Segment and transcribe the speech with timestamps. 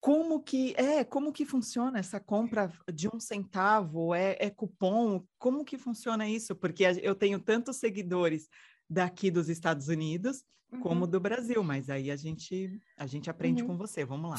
[0.00, 4.14] como que é, como que funciona essa compra de um centavo?
[4.14, 5.22] É, é cupom?
[5.38, 6.56] Como que funciona isso?
[6.56, 8.48] Porque eu tenho tantos seguidores
[8.88, 10.42] daqui dos Estados Unidos
[10.72, 10.80] uhum.
[10.80, 13.68] como do Brasil, mas aí a gente a gente aprende uhum.
[13.68, 14.04] com você.
[14.04, 14.38] Vamos lá.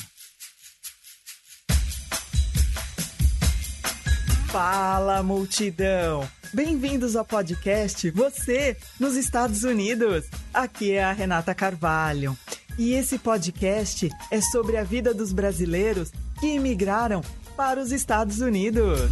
[4.48, 6.28] Fala, multidão!
[6.54, 10.26] Bem-vindos ao podcast Você nos Estados Unidos.
[10.54, 12.38] Aqui é a Renata Carvalho.
[12.78, 17.22] E esse podcast é sobre a vida dos brasileiros que imigraram
[17.56, 19.12] para os Estados Unidos.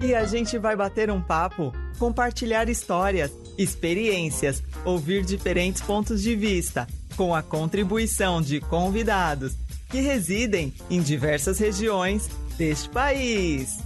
[0.00, 6.86] E a gente vai bater um papo, compartilhar histórias, experiências, ouvir diferentes pontos de vista,
[7.16, 9.54] com a contribuição de convidados
[9.90, 13.78] que residem em diversas regiões deste país.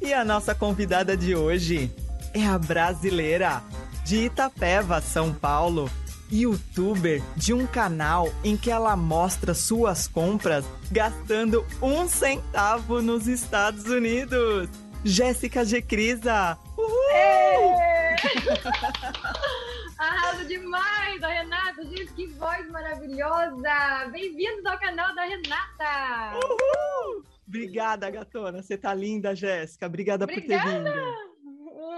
[0.00, 1.90] E a nossa convidada de hoje
[2.32, 3.62] é a brasileira
[4.08, 5.90] de Itapeva, São Paulo,
[6.32, 13.84] youtuber de um canal em que ela mostra suas compras gastando um centavo nos Estados
[13.84, 14.70] Unidos.
[15.04, 15.82] Jéssica G.
[15.82, 16.56] Crisa.
[16.78, 17.76] Uhul!
[19.98, 21.84] Arrasa demais, a Renata.
[21.84, 24.08] Gente, que voz maravilhosa.
[24.10, 26.34] Bem-vindos ao canal da Renata.
[26.34, 27.26] Uhul!
[27.46, 28.62] Obrigada, gatona.
[28.62, 29.84] Você tá linda, Jéssica.
[29.84, 30.62] Obrigada, Obrigada.
[30.62, 31.27] por ter vindo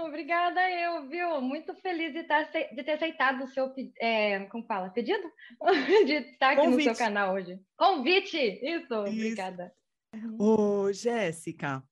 [0.05, 1.41] obrigada eu, viu?
[1.41, 5.31] Muito feliz de, estar, de ter aceitado o seu, é, como fala, pedido?
[6.05, 6.89] de estar aqui Convite.
[6.89, 7.59] no seu canal hoje.
[7.77, 8.37] Convite!
[8.37, 8.95] Isso, Isso.
[8.95, 9.73] obrigada.
[10.37, 11.83] Ô, Jéssica,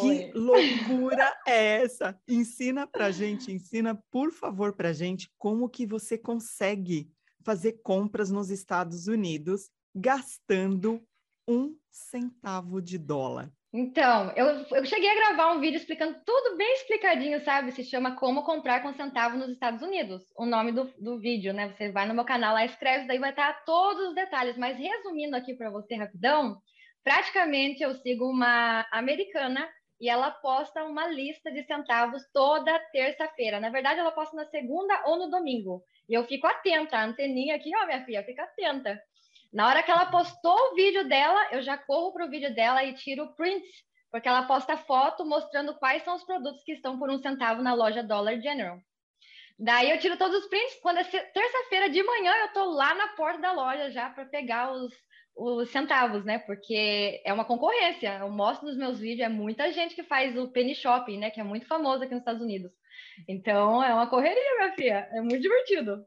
[0.00, 2.18] que loucura é essa?
[2.28, 7.10] Ensina pra gente, ensina, por favor, pra gente como que você consegue
[7.42, 11.02] fazer compras nos Estados Unidos gastando
[11.46, 13.52] um centavo de dólar.
[13.76, 17.72] Então, eu, eu cheguei a gravar um vídeo explicando tudo bem explicadinho, sabe?
[17.72, 20.22] Se chama Como Comprar com Centavo nos Estados Unidos.
[20.36, 21.68] O nome do, do vídeo, né?
[21.70, 24.56] Você vai no meu canal lá, escreve, daí vai estar todos os detalhes.
[24.56, 26.56] Mas resumindo aqui para você rapidão,
[27.02, 29.68] praticamente eu sigo uma americana
[30.00, 33.58] e ela posta uma lista de centavos toda terça-feira.
[33.58, 35.82] Na verdade, ela posta na segunda ou no domingo.
[36.08, 39.02] E eu fico atenta, a anteninha aqui, ó, minha filha, fica atenta.
[39.54, 42.82] Na hora que ela postou o vídeo dela, eu já corro para o vídeo dela
[42.82, 43.64] e tiro print,
[44.10, 47.72] porque ela posta foto mostrando quais são os produtos que estão por um centavo na
[47.72, 48.76] loja Dollar General.
[49.56, 50.80] Daí eu tiro todos os prints.
[50.82, 54.72] Quando é terça-feira de manhã, eu tô lá na porta da loja já para pegar
[54.72, 54.92] os,
[55.36, 56.40] os centavos, né?
[56.40, 58.18] Porque é uma concorrência.
[58.18, 61.30] Eu mostro nos meus vídeos, é muita gente que faz o penny shopping, né?
[61.30, 62.72] Que é muito famoso aqui nos Estados Unidos.
[63.28, 65.08] Então é uma correria, minha filha.
[65.12, 66.04] É muito divertido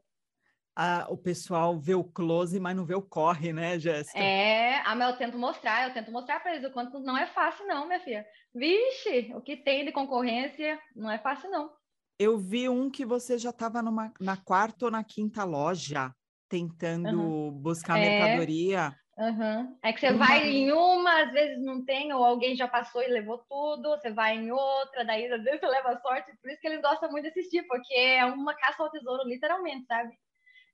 [0.80, 4.16] a, o pessoal vê o close, mas não vê o corre, né, Jéssica?
[4.16, 7.26] É, ah, mas eu tento mostrar, eu tento mostrar para eles o quanto não é
[7.26, 8.24] fácil, não, minha filha.
[8.54, 11.68] Vixe, o que tem de concorrência não é fácil, não.
[12.16, 16.12] Eu vi um que você já estava na quarta ou na quinta loja
[16.48, 17.50] tentando uhum.
[17.50, 18.08] buscar é...
[18.08, 18.94] mercadoria.
[19.18, 19.76] Uhum.
[19.82, 20.26] É que você uma...
[20.26, 24.12] vai em uma, às vezes não tem, ou alguém já passou e levou tudo, você
[24.12, 27.24] vai em outra, daí às vezes você leva sorte, por isso que eles gostam muito
[27.24, 30.16] desse tipo, porque é uma caça ao tesouro, literalmente, sabe?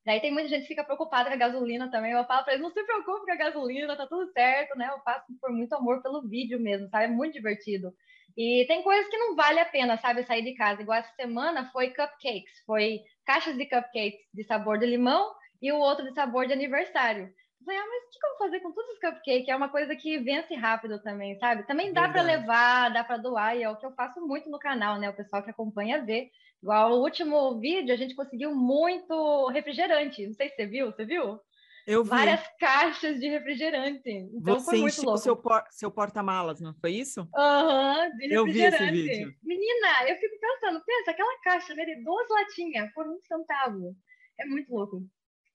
[0.04, 2.12] Daí tem muita gente que fica preocupada com a gasolina também.
[2.12, 4.90] Eu falo para eles, não se preocupe com a gasolina, tá tudo certo, né?
[4.92, 7.04] Eu faço por muito amor pelo vídeo mesmo, sabe?
[7.04, 7.92] É muito divertido.
[8.36, 10.82] E tem coisas que não vale a pena, sabe, sair de casa.
[10.82, 15.32] Igual essa semana foi cupcakes, foi caixas de cupcakes de sabor de limão
[15.62, 17.24] e o outro de sabor de aniversário.
[17.24, 19.48] Eu falei, ah, mas o que eu vou fazer com todos os cupcakes?
[19.48, 21.66] É uma coisa que vence rápido também, sabe?
[21.66, 24.58] Também dá para levar, dá para doar, e é o que eu faço muito no
[24.58, 25.08] canal, né?
[25.08, 26.30] O pessoal que acompanha vê
[26.64, 30.26] Igual o último vídeo, a gente conseguiu muito refrigerante.
[30.26, 31.38] Não sei se você viu, você viu?
[31.86, 32.08] Eu vi.
[32.08, 34.08] Várias caixas de refrigerante.
[34.32, 35.18] Então você foi muito louco.
[35.18, 37.28] seu, por, seu porta-malas, não foi isso?
[37.36, 39.34] Aham, uhum, Eu vi esse vídeo.
[39.42, 43.94] Menina, eu fico pensando, pensa, aquela caixa né, de duas latinhas por um centavo.
[44.40, 45.06] É muito louco.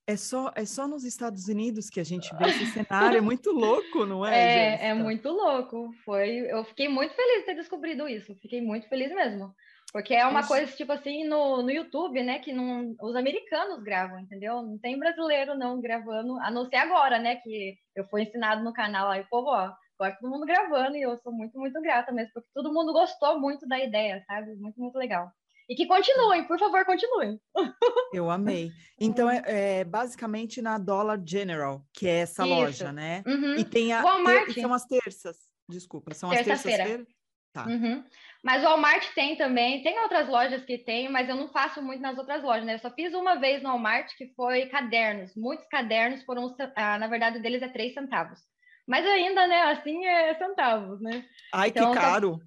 [0.05, 3.51] É só, é só nos Estados Unidos que a gente vê esse cenário, é muito
[3.51, 4.29] louco, não é?
[4.37, 4.85] É, Jéssica?
[4.85, 5.91] é muito louco.
[6.05, 9.51] Foi, eu fiquei muito feliz de ter descobrido isso, fiquei muito feliz mesmo.
[9.91, 12.39] Porque é uma coisa, tipo assim, no, no YouTube, né?
[12.39, 14.61] Que não, os americanos gravam, entendeu?
[14.61, 17.37] Não tem brasileiro não gravando, a não ser agora, né?
[17.37, 21.17] Que eu fui ensinado no canal aí, povo, ó, agora todo mundo gravando e eu
[21.17, 24.55] sou muito, muito grata mesmo, porque todo mundo gostou muito da ideia, sabe?
[24.55, 25.31] Muito, muito legal.
[25.67, 27.39] E que continuem, por favor, continuem.
[28.13, 28.71] Eu amei.
[28.99, 32.53] Então, é, é basicamente na Dollar General, que é essa Isso.
[32.55, 33.23] loja, né?
[33.27, 33.55] Uhum.
[33.55, 34.01] E tem a.
[34.01, 34.47] Walmart.
[34.47, 35.37] Ter, são as terças.
[35.69, 37.05] Desculpa, são as terças-feiras?
[37.53, 37.67] Tá.
[37.67, 38.03] Uhum.
[38.43, 42.01] Mas o Walmart tem também, tem outras lojas que tem, mas eu não faço muito
[42.01, 42.75] nas outras lojas, né?
[42.75, 45.35] Eu só fiz uma vez no Walmart que foi cadernos.
[45.35, 48.39] Muitos cadernos foram, ah, na verdade, deles é três centavos.
[48.87, 51.25] Mas ainda, né, assim é centavos, né?
[51.53, 52.39] Ai, então, que caro!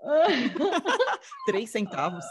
[1.46, 2.24] três centavos.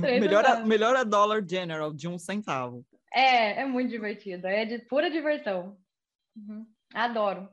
[0.00, 0.64] Três melhor, centavos.
[0.64, 2.84] A, melhor a Dollar General, de um centavo.
[3.12, 4.48] É, é muito divertido.
[4.48, 5.76] É de pura diversão.
[6.36, 6.66] Uhum.
[6.92, 7.48] Adoro.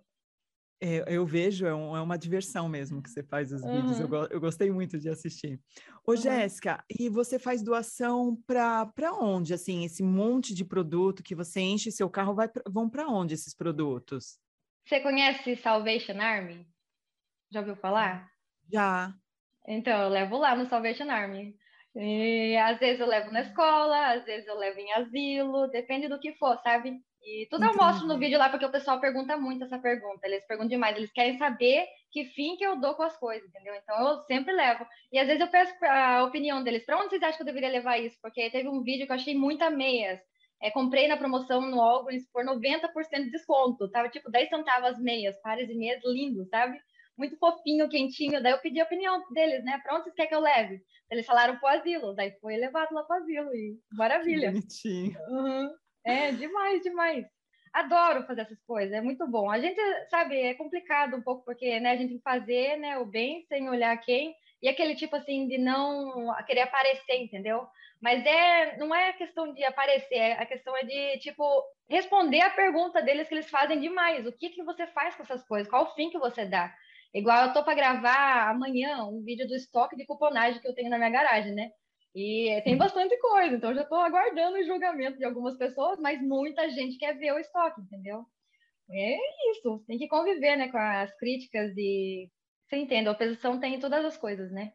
[0.83, 3.75] É, eu vejo, é, um, é, uma diversão mesmo que você faz os uhum.
[3.75, 3.99] vídeos.
[3.99, 5.59] Eu, eu, gostei muito de assistir.
[6.03, 6.17] Ô, uhum.
[6.17, 9.53] Jéssica, e você faz doação para onde?
[9.53, 13.35] Assim, esse monte de produto que você enche seu carro, vai pra, vão para onde
[13.35, 14.39] esses produtos?
[14.87, 16.67] Você conhece Salvation Army?
[17.51, 18.27] Já ouviu falar?
[18.71, 19.13] Já.
[19.67, 21.55] Então, eu levo lá no Salvation Army.
[21.95, 26.19] E às vezes eu levo na escola, às vezes eu levo em asilo, depende do
[26.19, 26.99] que for, sabe?
[27.23, 27.79] E tudo Entendi.
[27.79, 30.25] eu mostro no vídeo lá, porque o pessoal pergunta muito essa pergunta.
[30.25, 33.75] Eles perguntam demais, eles querem saber que fim que eu dou com as coisas, entendeu?
[33.75, 34.85] Então eu sempre levo.
[35.11, 37.69] E às vezes eu peço a opinião deles, para onde vocês acham que eu deveria
[37.69, 38.17] levar isso?
[38.21, 40.19] Porque teve um vídeo que eu achei muita meias.
[40.61, 42.89] É, comprei na promoção no Walgreens por 90%
[43.23, 43.89] de desconto.
[43.89, 46.79] Tava tipo 10 centavos meias, pares de meias lindos, sabe?
[47.17, 48.41] Muito fofinho, quentinho.
[48.41, 49.79] Daí eu pedi a opinião deles, né?
[49.83, 50.81] Pra onde vocês querem que eu leve?
[51.09, 52.13] Eles falaram pro asilo.
[52.13, 53.53] Daí foi levado lá pro asilo.
[53.53, 54.47] E maravilha.
[54.47, 55.17] Que bonitinho.
[55.29, 55.69] Uhum.
[56.03, 57.25] É, demais, demais.
[57.73, 59.49] Adoro fazer essas coisas, é muito bom.
[59.49, 62.97] A gente, sabe, é complicado um pouco, porque né, a gente tem que fazer né,
[62.97, 67.65] o bem sem olhar quem, e aquele tipo assim de não querer aparecer, entendeu?
[68.01, 71.43] Mas é, não é questão de aparecer, é, a questão é de, tipo,
[71.89, 74.25] responder a pergunta deles que eles fazem demais.
[74.25, 75.69] O que, que você faz com essas coisas?
[75.69, 76.73] Qual o fim que você dá?
[77.13, 80.89] Igual eu tô para gravar amanhã um vídeo do estoque de cuponagem que eu tenho
[80.89, 81.71] na minha garagem, né?
[82.13, 86.69] E tem bastante coisa, então já estou aguardando o julgamento de algumas pessoas, mas muita
[86.69, 88.25] gente quer ver o estoque, entendeu?
[88.89, 89.17] É
[89.51, 92.29] isso, tem que conviver né, com as críticas e
[92.67, 94.73] você entende, a oposição tem todas as coisas, né?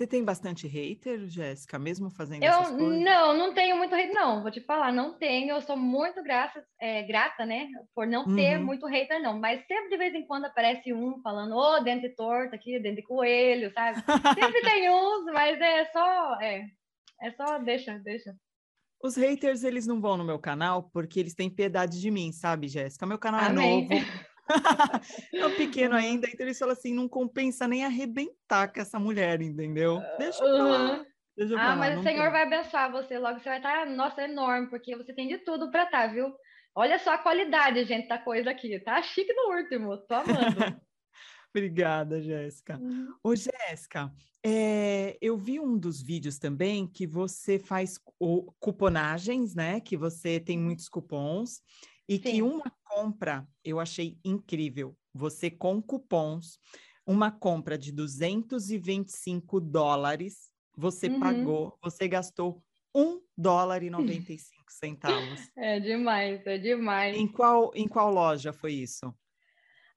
[0.00, 3.00] Você tem bastante hater, Jéssica, mesmo fazendo eu, essas coisas?
[3.00, 4.40] Não, não tenho muito hater, não.
[4.40, 5.50] Vou te falar, não tenho.
[5.50, 7.68] Eu sou muito graça, é, grata, né?
[7.94, 8.34] Por não uhum.
[8.34, 9.38] ter muito hater, não.
[9.38, 12.96] Mas sempre de vez em quando aparece um falando, ô, oh, dente torto aqui, dente
[12.96, 14.02] de coelho, sabe?
[14.34, 16.64] sempre tem uns, mas é só, é,
[17.20, 18.34] é só, deixa, deixa.
[19.02, 22.68] Os haters, eles não vão no meu canal porque eles têm piedade de mim, sabe,
[22.68, 23.04] Jéssica?
[23.04, 23.86] Meu canal é Amém.
[23.90, 24.06] é novo.
[25.34, 29.40] é um pequeno ainda, então eles falam assim, não compensa nem arrebentar com essa mulher,
[29.40, 30.00] entendeu?
[30.18, 31.06] Deixa eu falar.
[31.36, 34.96] Deixa ah, mas o Senhor vai abençoar você logo, você vai estar, nossa, enorme, porque
[34.96, 36.34] você tem de tudo para estar, tá, viu?
[36.74, 40.26] Olha só a qualidade, gente, da coisa aqui, tá chique no último, tô amando.
[41.50, 42.78] Obrigada, Jéssica.
[42.78, 43.12] Uhum.
[43.24, 44.12] Ô, Jéssica,
[44.44, 47.98] é, eu vi um dos vídeos também que você faz
[48.60, 49.80] cuponagens, né?
[49.80, 50.64] Que você tem uhum.
[50.66, 51.60] muitos cupons
[52.10, 52.22] e Sim.
[52.22, 54.96] que uma compra eu achei incrível.
[55.14, 56.58] Você com cupons,
[57.06, 61.20] uma compra de 225 dólares, você uhum.
[61.20, 62.60] pagou, você gastou
[62.92, 65.40] um dólar e 95 centavos.
[65.56, 67.16] É demais, é demais.
[67.16, 69.14] Em qual, em qual loja foi isso?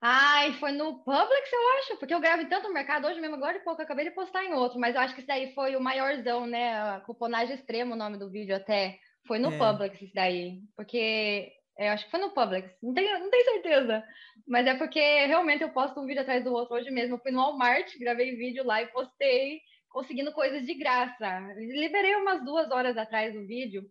[0.00, 3.58] Ai, foi no Publix, eu acho, porque eu gravo em tanto mercado hoje mesmo, agora
[3.58, 5.80] de pouco, acabei de postar em outro, mas eu acho que isso daí foi o
[5.80, 6.78] maiorzão, né?
[6.78, 9.00] A cuponagem extrema, o nome do vídeo até.
[9.26, 9.58] Foi no é.
[9.58, 14.04] Publix isso daí, porque eu acho que foi no Publix, não tenho, não tenho certeza.
[14.46, 16.74] Mas é porque realmente eu posto um vídeo atrás do outro.
[16.74, 21.40] Hoje mesmo eu fui no Walmart, gravei vídeo lá e postei, conseguindo coisas de graça.
[21.56, 23.84] Liberei umas duas horas atrás o vídeo.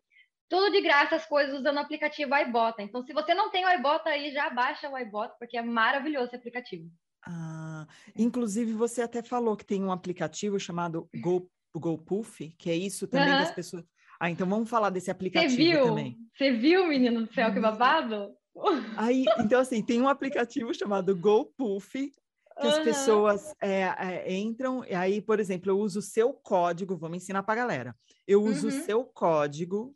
[0.49, 2.81] Tudo de graça, as coisas usando o aplicativo iBota.
[2.81, 6.27] Então, se você não tem o iBota aí, já baixa o iBota, porque é maravilhoso
[6.27, 6.89] esse aplicativo.
[7.25, 13.07] Ah, inclusive, você até falou que tem um aplicativo chamado Go, GoPuff, que é isso
[13.07, 13.37] também uhum.
[13.37, 13.83] que as pessoas
[14.23, 15.83] ah, então vamos falar desse aplicativo Você viu?
[15.83, 16.17] também.
[16.33, 18.33] Você viu, menino do céu, que babado?
[18.95, 22.69] Aí, então, assim, tem um aplicativo chamado GoPuff, que uhum.
[22.69, 27.17] as pessoas é, é, entram, e aí, por exemplo, eu uso o seu código, vamos
[27.17, 27.95] ensinar para a galera.
[28.25, 28.77] Eu uso uhum.
[28.77, 29.93] o seu código,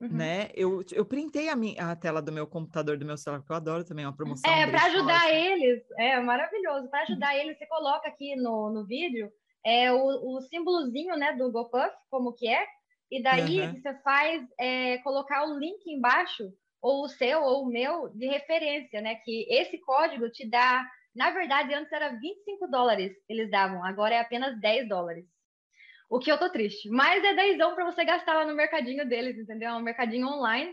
[0.00, 0.08] uhum.
[0.08, 0.50] né?
[0.56, 3.56] Eu, eu printei a, minha, a tela do meu computador, do meu celular, que eu
[3.56, 4.52] adoro também, uma promoção.
[4.52, 6.88] É, para ajudar eles, é maravilhoso.
[6.90, 9.30] Para ajudar eles, você coloca aqui no, no vídeo
[9.64, 12.66] é, o, o símbolozinho, né, do GoPuff, como que é,
[13.10, 13.74] e daí uhum.
[13.74, 19.00] você faz é, colocar o link embaixo, ou o seu ou o meu, de referência,
[19.00, 19.16] né?
[19.16, 20.88] Que esse código te dá.
[21.14, 25.24] Na verdade, antes era 25 dólares eles davam, agora é apenas 10 dólares.
[26.10, 26.88] O que eu tô triste.
[26.88, 29.70] Mas é 10 para você gastar lá no mercadinho deles, entendeu?
[29.70, 30.72] É um mercadinho online.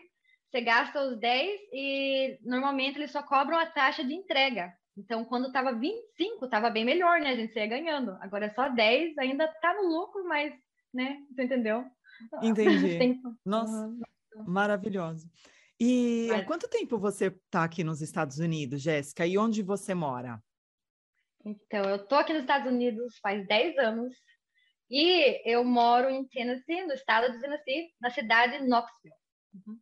[0.49, 4.71] Você gasta os 10 e normalmente eles só cobram a taxa de entrega.
[4.97, 7.31] Então, quando tava 25, tava bem melhor, né?
[7.31, 8.17] A gente ia ganhando.
[8.21, 10.53] Agora é só 10, ainda tá no lucro, mas,
[10.93, 11.17] né?
[11.29, 11.83] Você entendeu?
[12.41, 13.21] Entendi.
[13.45, 13.93] Nossa,
[14.45, 15.29] maravilhoso.
[15.79, 19.25] E há quanto tempo você está aqui nos Estados Unidos, Jéssica?
[19.25, 20.41] E onde você mora?
[21.43, 24.13] Então, eu estou aqui nos Estados Unidos faz 10 anos
[24.89, 29.15] e eu moro em Tennessee, no estado de Tennessee, na cidade de Knoxville.
[29.53, 29.79] Uhum.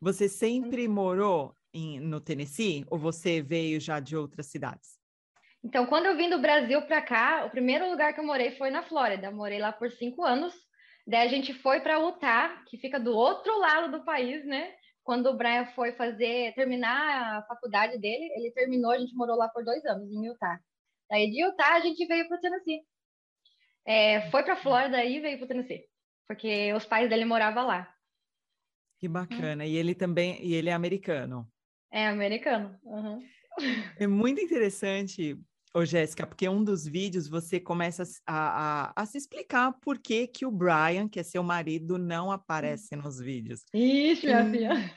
[0.00, 4.98] Você sempre morou em, no Tennessee ou você veio já de outras cidades?
[5.62, 8.70] Então, quando eu vim do Brasil para cá, o primeiro lugar que eu morei foi
[8.70, 9.26] na Flórida.
[9.26, 10.54] Eu morei lá por cinco anos
[11.06, 14.74] Daí a gente foi para Utah, que fica do outro lado do país, né?
[15.04, 19.48] Quando o Brian foi fazer, terminar a faculdade dele, ele terminou, a gente morou lá
[19.48, 20.58] por dois anos, em Utah.
[21.08, 22.80] Daí de Utah a gente veio para o Tennessee.
[23.86, 25.84] É, foi para Flórida e veio para o Tennessee,
[26.26, 27.88] porque os pais dele moravam lá.
[28.98, 29.64] Que bacana.
[29.64, 31.46] E ele também, e ele é americano.
[31.92, 32.76] É americano.
[32.82, 33.22] Uhum.
[33.98, 35.38] É muito interessante,
[35.76, 40.26] ô Jéssica, porque um dos vídeos você começa a, a, a, se explicar por que,
[40.26, 43.62] que o Brian, que é seu marido, não aparece nos vídeos.
[43.74, 44.96] Ixi, minha filha.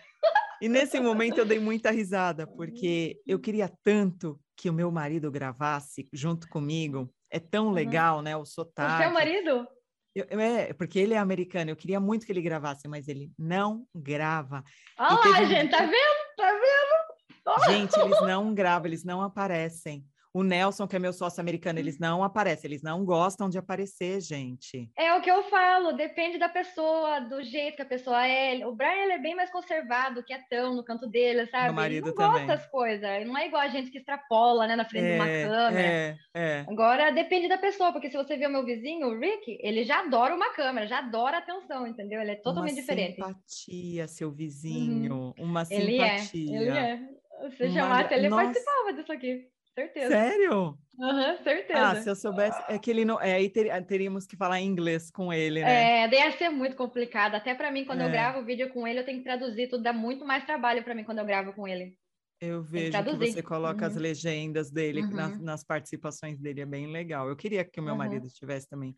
[0.61, 5.31] E nesse momento eu dei muita risada, porque eu queria tanto que o meu marido
[5.31, 7.13] gravasse junto comigo.
[7.29, 7.71] É tão uhum.
[7.71, 8.35] legal, né?
[8.35, 9.01] O sotaque.
[9.01, 9.67] O seu marido?
[10.15, 13.85] Eu, é, porque ele é americano, eu queria muito que ele gravasse, mas ele não
[13.93, 14.63] grava.
[14.97, 16.35] Olha lá, gente, tá vendo?
[16.37, 17.69] Tá vendo?
[17.69, 20.05] Gente, eles não gravam, eles não aparecem.
[20.31, 24.21] O Nelson, que é meu sócio americano, eles não aparecem, eles não gostam de aparecer,
[24.21, 24.91] gente.
[24.95, 28.65] É o que eu falo, depende da pessoa, do jeito que a pessoa é.
[28.65, 31.65] O Brian ele é bem mais conservado, quietão no canto dele, sabe?
[31.65, 32.45] Meu marido ele não também.
[32.45, 33.27] gosta das coisas.
[33.27, 35.87] Não é igual a gente que extrapola, né, na frente é, de uma é, câmera.
[35.87, 36.65] É, é.
[36.67, 40.01] Agora depende da pessoa, porque se você ver o meu vizinho, o Rick, ele já
[40.01, 42.21] adora uma câmera, já adora atenção, entendeu?
[42.21, 43.15] Ele é totalmente uma diferente.
[43.15, 45.33] Simpatia, seu vizinho, uhum.
[45.39, 46.55] uma simpatia.
[46.55, 47.49] Ele é, ele é.
[47.57, 48.43] Se chamasse, ele Nossa.
[48.43, 49.47] participava disso aqui.
[49.79, 50.09] Certeza.
[50.09, 50.77] Sério?
[51.01, 51.79] Aham, uhum, certeza.
[51.79, 53.21] Ah, se eu soubesse, é que ele não.
[53.21, 56.03] É, aí ter, teríamos que falar inglês com ele, né?
[56.03, 57.35] É, deve ser muito complicado.
[57.35, 58.05] Até para mim, quando é.
[58.05, 60.93] eu gravo vídeo com ele, eu tenho que traduzir tudo, dá muito mais trabalho para
[60.93, 61.97] mim quando eu gravo com ele.
[62.41, 63.91] Eu vejo que, que você coloca uhum.
[63.91, 65.11] as legendas dele uhum.
[65.11, 67.29] nas, nas, participações dele, é bem legal.
[67.29, 67.97] Eu queria que o meu uhum.
[67.97, 68.93] marido tivesse também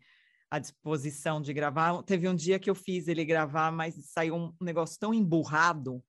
[0.50, 2.02] à disposição de gravar.
[2.04, 6.04] Teve um dia que eu fiz ele gravar, mas saiu um negócio tão emburrado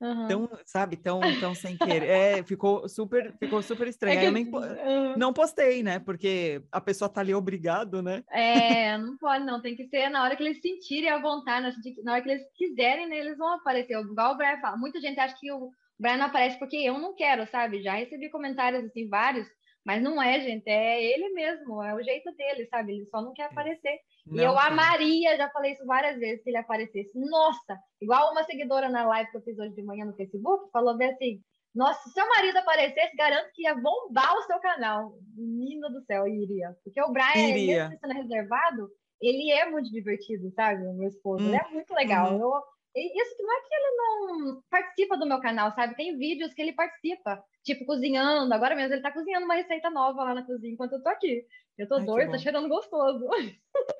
[0.00, 0.28] Uhum.
[0.28, 2.08] Tão, sabe, tão, tão sem querer.
[2.08, 4.20] É, ficou super, ficou super estranho.
[4.20, 4.26] É.
[4.26, 5.16] Eu nem uhum.
[5.16, 5.98] não postei, né?
[5.98, 8.22] Porque a pessoa tá ali obrigado, né?
[8.30, 9.60] É, não pode, não.
[9.60, 13.08] Tem que ser na hora que eles sentirem a vontade, na hora que eles quiserem,
[13.08, 13.98] né, eles vão aparecer.
[13.98, 14.76] Igual o Brian fala.
[14.76, 17.82] Muita gente acha que o Brian não aparece porque eu não quero, sabe?
[17.82, 19.48] Já recebi comentários assim, vários,
[19.84, 20.68] mas não é, gente.
[20.68, 22.92] É ele mesmo, é o jeito dele, sabe?
[22.92, 23.98] Ele só não quer aparecer.
[24.30, 27.10] Não, e eu amaria, já falei isso várias vezes, se ele aparecesse.
[27.14, 30.96] Nossa, igual uma seguidora na live que eu fiz hoje de manhã no Facebook, falou
[30.96, 31.40] bem assim:
[31.74, 35.14] Nossa, se seu marido aparecesse, garanto que ia bombar o seu canal.
[35.36, 36.76] Menina do céu, iria.
[36.84, 37.88] Porque o Brian, iria.
[37.88, 38.88] mesmo sendo reservado,
[39.20, 40.86] ele é muito divertido, sabe?
[40.86, 41.48] O meu esposo, hum.
[41.48, 42.32] ele é muito legal.
[42.32, 42.40] Uhum.
[42.40, 42.62] Eu,
[42.96, 45.94] isso não é que ele não participa do meu canal, sabe?
[45.94, 48.52] Tem vídeos que ele participa, tipo cozinhando.
[48.52, 51.44] Agora mesmo ele tá cozinhando uma receita nova lá na cozinha enquanto eu tô aqui.
[51.78, 53.24] Eu tô doida, tá cheirando gostoso.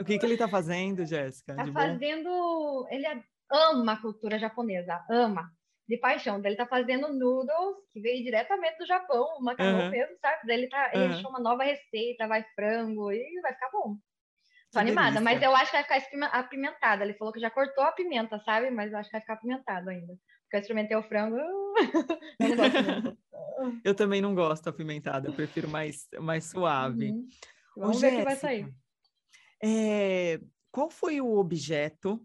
[0.00, 1.54] O que, que ele tá fazendo, Jéssica?
[1.54, 2.86] Tá fazendo.
[2.90, 3.06] Ele
[3.50, 5.48] ama a cultura japonesa, ama.
[5.88, 6.42] De paixão.
[6.44, 9.90] Ele tá fazendo noodles, que veio diretamente do Japão, macarrão uhum.
[9.90, 10.46] mesmo, sabe?
[10.46, 11.10] Daí ele, tá, ele uhum.
[11.12, 13.96] achou uma nova receita, vai frango, e vai ficar bom.
[14.70, 17.04] Tô animada, mas eu acho que vai ficar apimentada.
[17.04, 18.70] Ele falou que já cortou a pimenta, sabe?
[18.70, 20.12] Mas eu acho que vai ficar apimentado ainda.
[20.42, 21.36] Porque eu experimentei o frango,
[23.82, 27.12] Eu também não gosto apimentada, eu prefiro mais, mais suave.
[27.12, 27.28] Uhum.
[27.78, 28.74] Vamos Ô, ver o que vai sair.
[29.62, 32.20] É, qual foi o objeto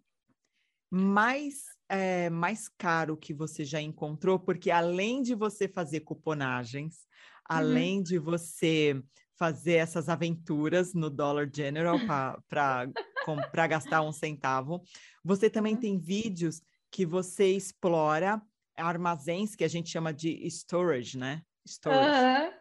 [0.89, 4.39] mais, é, mais caro que você já encontrou?
[4.39, 7.57] Porque além de você fazer cuponagens, uhum.
[7.57, 9.01] além de você
[9.37, 11.97] fazer essas aventuras no Dollar General
[12.47, 14.83] para gastar um centavo,
[15.23, 15.79] você também uhum.
[15.79, 18.41] tem vídeos que você explora
[18.75, 21.41] armazéns que a gente chama de storage, né?
[21.65, 22.19] Storage.
[22.19, 22.52] Uhum.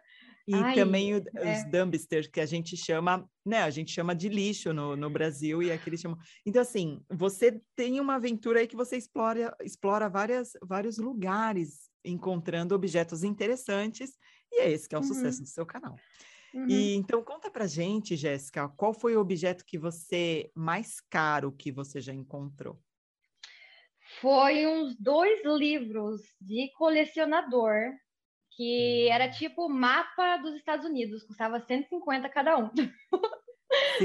[0.45, 1.53] E Ai, também o, é.
[1.53, 3.63] os dumpsters, que a gente chama, né?
[3.63, 6.17] A gente chama de lixo no, no Brasil e aqui eles chamam.
[6.45, 12.75] Então, assim, você tem uma aventura aí que você explora, explora várias, vários lugares, encontrando
[12.75, 14.17] objetos interessantes,
[14.51, 15.07] e é esse que é o uhum.
[15.07, 15.95] sucesso do seu canal.
[16.53, 16.67] Uhum.
[16.67, 21.71] E então conta pra gente, Jéssica, qual foi o objeto que você mais caro que
[21.71, 22.79] você já encontrou?
[24.19, 27.73] Foi uns dois livros de colecionador
[28.55, 29.31] que era hum.
[29.31, 32.69] tipo mapa dos Estados Unidos, custava 150 cada um.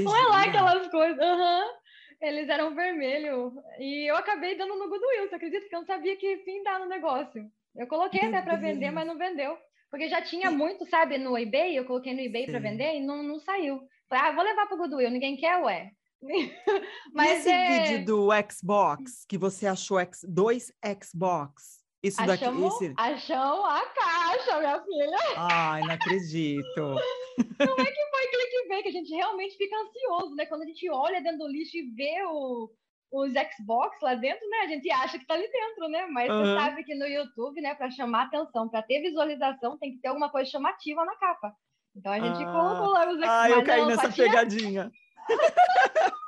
[0.03, 1.17] Não é lá aquelas coisas.
[1.17, 1.79] Uhum.
[2.21, 3.53] Eles eram vermelho.
[3.79, 5.67] E eu acabei dando no Goodwill, você acredita?
[5.67, 7.49] Que eu não sabia que fim dar no negócio.
[7.75, 9.57] Eu coloquei até para vender, mas não vendeu.
[9.89, 13.23] Porque já tinha muito, sabe, no eBay, eu coloquei no eBay para vender e não,
[13.23, 13.79] não saiu.
[14.07, 15.91] Falei, ah, vou levar para o Goodwill, ninguém quer, ué.
[17.13, 17.83] mas e esse é...
[17.83, 22.85] vídeo do Xbox, que você achou dois Xbox, isso achamos, daqui.
[22.85, 22.93] Esse...
[22.97, 25.17] Achamos a caixa, minha filha.
[25.35, 26.79] Ai, não acredito.
[26.79, 30.45] Não é que foi clickbait, que a gente realmente fica ansioso, né?
[30.45, 32.69] Quando a gente olha dentro do lixo e vê o,
[33.11, 34.57] os Xbox lá dentro, né?
[34.59, 36.05] A gente acha que tá ali dentro, né?
[36.07, 36.39] Mas uhum.
[36.39, 40.07] você sabe que no YouTube, né, para chamar atenção, para ter visualização, tem que ter
[40.07, 41.53] alguma coisa chamativa na capa.
[41.95, 42.51] Então a gente ah.
[42.51, 43.29] colocou lá os Xbox.
[43.29, 44.91] Ah, eu caí não, nessa pegadinha.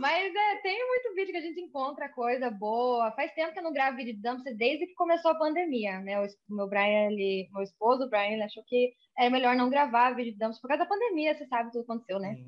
[0.00, 3.12] Mas é, tem muito vídeo que a gente encontra coisa boa.
[3.12, 6.18] Faz tempo que eu não gravo vídeo de dumpster desde que começou a pandemia, né?
[6.18, 10.14] O meu Brian, ele, meu esposo, o Brian, ele achou que era melhor não gravar
[10.14, 12.38] vídeo de dumpster por causa da pandemia, você sabe tudo que aconteceu, né?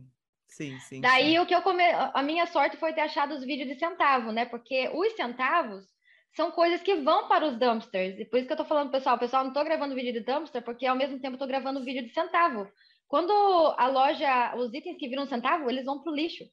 [0.49, 1.03] Sim, sim.
[1.03, 1.39] Daí sim.
[1.41, 1.83] o que eu come...
[1.83, 4.47] a minha sorte foi ter achado os vídeos de centavo, né?
[4.47, 5.85] Porque os centavos
[6.35, 8.19] são coisas que vão para os dumpsters.
[8.19, 10.65] E por isso que eu tô falando, pessoal, pessoal, não tô gravando vídeo de dumpster,
[10.65, 12.67] porque ao mesmo tempo eu tô gravando vídeo de centavo.
[13.07, 13.31] Quando
[13.77, 16.45] a loja, os itens que viram centavo, eles vão pro lixo.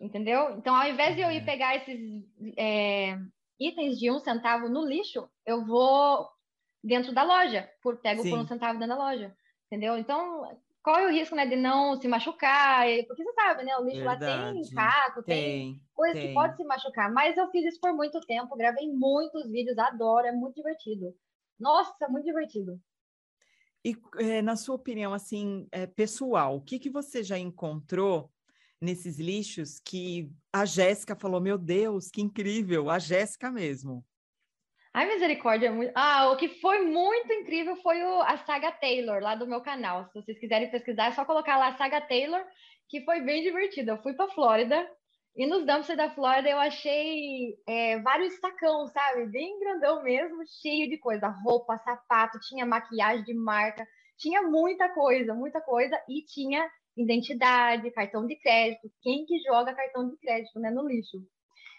[0.00, 0.56] Entendeu?
[0.56, 1.44] Então, ao invés de eu ir uhum.
[1.44, 2.24] pegar esses
[2.56, 3.18] é,
[3.58, 6.26] itens de um centavo no lixo, eu vou
[6.82, 8.30] dentro da loja, por, pego Sim.
[8.30, 9.36] por um centavo dentro da loja.
[9.66, 9.98] Entendeu?
[9.98, 10.48] Então,
[10.82, 12.86] qual é o risco né, de não se machucar?
[13.06, 13.76] Porque você sabe, né?
[13.76, 14.24] O lixo Verdade.
[14.24, 16.28] lá tem caco, tem, tem coisas tem.
[16.28, 17.12] que pode se machucar.
[17.12, 21.14] Mas eu fiz isso por muito tempo, gravei muitos vídeos, adoro, é muito divertido.
[21.58, 22.80] Nossa, muito divertido.
[23.84, 28.30] E é, na sua opinião, assim, é, pessoal, o que, que você já encontrou
[28.80, 34.04] nesses lixos que a Jéssica falou: Meu Deus, que incrível, a Jéssica mesmo.
[34.92, 35.72] Ai, misericórdia.
[35.94, 40.06] Ah, o que foi muito incrível foi o, a saga Taylor, lá do meu canal.
[40.06, 42.44] Se vocês quiserem pesquisar, é só colocar lá a saga Taylor,
[42.88, 43.92] que foi bem divertido.
[43.92, 44.84] Eu fui para Flórida
[45.36, 49.26] e nos dumpsters da Flórida eu achei é, vários sacão, sabe?
[49.26, 51.28] Bem grandão mesmo, cheio de coisa.
[51.44, 53.86] Roupa, sapato, tinha maquiagem de marca,
[54.18, 55.96] tinha muita coisa, muita coisa.
[56.08, 58.90] E tinha identidade, cartão de crédito.
[59.02, 61.18] Quem que joga cartão de crédito, né, no lixo?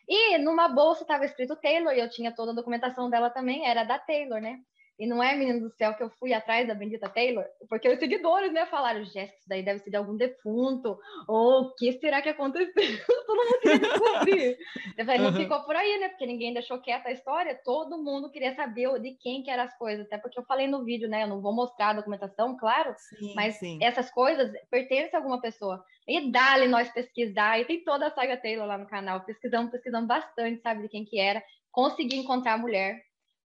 [0.08, 3.84] E numa bolsa estava escrito Taylor, e eu tinha toda a documentação dela também, era
[3.84, 4.60] da Taylor, né?
[5.02, 7.98] E não é, menino do céu, que eu fui atrás da bendita Taylor, porque os
[7.98, 10.96] seguidores, né, falaram, Jéssica, isso daí deve ser de algum defunto,
[11.28, 12.72] ou o que será que aconteceu?
[13.26, 14.58] todo mundo queria descobrir.
[14.96, 18.30] Eu falei, não ficou por aí, né, porque ninguém deixou quieta a história, todo mundo
[18.30, 21.24] queria saber de quem que eram as coisas, até porque eu falei no vídeo, né,
[21.24, 23.80] eu não vou mostrar a documentação, claro, sim, mas sim.
[23.82, 25.84] essas coisas pertencem a alguma pessoa.
[26.08, 30.08] E dá-lhe nós pesquisar, e tem toda a saga Taylor lá no canal, pesquisamos, pesquisamos
[30.08, 31.42] bastante, sabe, de quem que era,
[31.72, 33.02] consegui encontrar a mulher,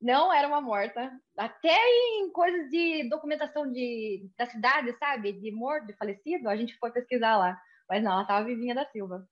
[0.02, 1.11] não era uma morta.
[1.38, 1.78] Até
[2.18, 5.33] em coisas de documentação de, da cidade, sabe?
[5.33, 7.57] De morto, de falecido, a gente foi pesquisar lá.
[7.88, 9.24] Mas não, ela estava vivinha da Silva.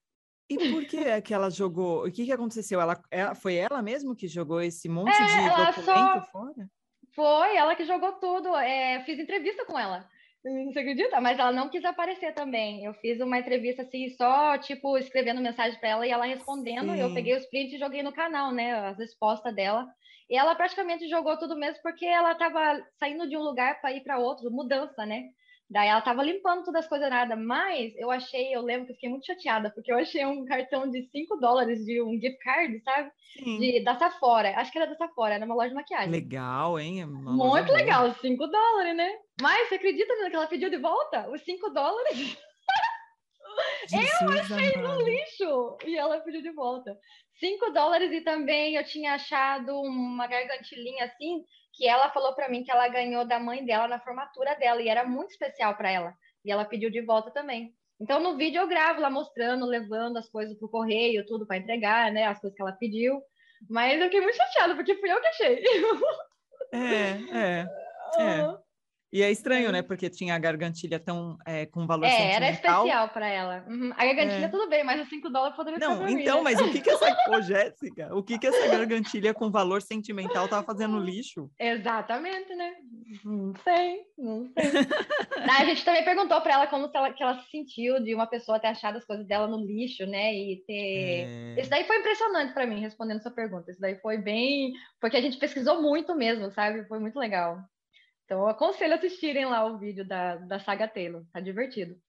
[0.48, 2.06] E por que é que ela jogou?
[2.06, 2.80] O que, que aconteceu?
[2.80, 6.22] Ela, ela, foi ela mesmo que jogou esse monte é, de documento só...
[6.32, 6.70] fora?
[7.14, 8.56] Foi, ela que jogou tudo.
[8.56, 10.08] É, fiz entrevista com ela.
[10.42, 11.20] Você acredita?
[11.20, 12.84] Mas ela não quis aparecer também.
[12.84, 16.94] Eu fiz uma entrevista assim, só, tipo, escrevendo mensagem para ela e ela respondendo.
[16.94, 18.72] E eu peguei os prints e joguei no canal, né?
[18.72, 19.86] As respostas dela.
[20.30, 24.02] E ela praticamente jogou tudo mesmo porque ela estava saindo de um lugar para ir
[24.02, 25.24] para outro, mudança, né?
[25.68, 28.94] Daí ela estava limpando todas as coisas nada, mas eu achei, eu lembro que eu
[28.96, 32.80] fiquei muito chateada, porque eu achei um cartão de 5 dólares de um gift card,
[32.82, 33.10] sabe?
[33.38, 33.58] Sim.
[33.58, 36.10] De, da Sephora, acho que era da Sephora, era uma loja de maquiagem.
[36.10, 37.02] Legal, hein?
[37.02, 39.12] É muito legal, 5 dólares, né?
[39.40, 42.36] Mas você acredita que ela pediu de volta os 5 dólares?
[44.22, 46.96] Eu achei no lixo e ela pediu de volta.
[47.38, 51.42] 5 dólares e também eu tinha achado uma gargantilhinha assim,
[51.72, 54.88] que ela falou para mim que ela ganhou da mãe dela na formatura dela e
[54.88, 56.14] era muito especial para ela.
[56.44, 57.72] E ela pediu de volta também.
[58.00, 62.12] Então no vídeo eu gravo lá mostrando, levando as coisas pro correio, tudo para entregar,
[62.12, 63.20] né, as coisas que ela pediu.
[63.68, 65.64] Mas eu fiquei muito chateada porque fui eu que achei.
[66.72, 67.66] É, é.
[68.18, 68.60] é.
[69.12, 69.82] E é estranho, né?
[69.82, 72.36] Porque tinha a gargantilha tão é, com valor é, sentimental.
[72.36, 73.64] era especial para ela.
[73.66, 73.92] Uhum.
[73.96, 74.48] A gargantilha é.
[74.48, 76.42] tudo bem, mas os 5 dólares poderia Não, então, né?
[76.44, 77.06] mas o que que essa...
[77.28, 81.50] Ô, Jéssica, o que que essa gargantilha com valor sentimental tava fazendo no lixo?
[81.58, 82.72] Exatamente, né?
[83.24, 84.70] Não sei, não sei.
[85.42, 88.60] a gente também perguntou para ela como ela, que ela se sentiu de uma pessoa
[88.60, 90.32] ter achado as coisas dela no lixo, né?
[90.32, 91.56] E ter...
[91.56, 91.60] É...
[91.60, 93.72] Isso daí foi impressionante para mim, respondendo sua pergunta.
[93.72, 94.72] Isso daí foi bem...
[95.00, 96.86] Porque a gente pesquisou muito mesmo, sabe?
[96.86, 97.58] Foi muito legal.
[98.30, 102.00] Então, eu aconselho assistirem lá o vídeo da, da saga Taylor, tá divertido.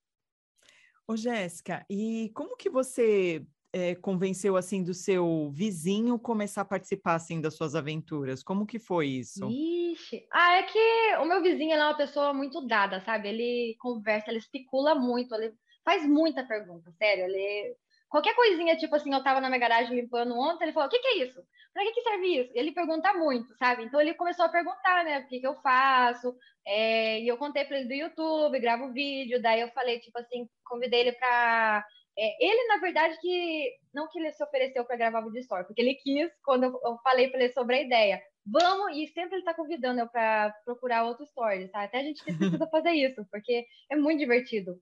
[1.08, 7.16] Ô, Jéssica, e como que você é, convenceu, assim, do seu vizinho começar a participar,
[7.16, 8.44] assim, das suas aventuras?
[8.44, 9.50] Como que foi isso?
[9.50, 13.30] Ixi, ah, é que o meu vizinho, é uma pessoa muito dada, sabe?
[13.30, 17.76] Ele conversa, ele especula muito, ele faz muita pergunta, sério, ele...
[18.08, 21.00] Qualquer coisinha, tipo assim, eu tava na minha garagem limpando ontem, ele falou, o que
[21.00, 21.42] que é isso?
[21.74, 22.52] Para que, que serve isso?
[22.54, 23.84] Ele pergunta muito, sabe?
[23.84, 25.20] Então ele começou a perguntar, né?
[25.20, 26.36] O que, que eu faço?
[26.66, 30.48] É, e eu contei para ele do YouTube, gravo vídeo, daí eu falei, tipo assim,
[30.66, 31.86] convidei ele para.
[32.18, 35.82] É, ele, na verdade, que não que ele se ofereceu para gravar vídeo story, porque
[35.82, 38.22] ele quis quando eu, eu falei para ele sobre a ideia.
[38.46, 41.84] Vamos, e sempre ele tá convidando eu para procurar outro story, tá?
[41.84, 44.76] Até a gente precisa fazer isso, porque é muito divertido.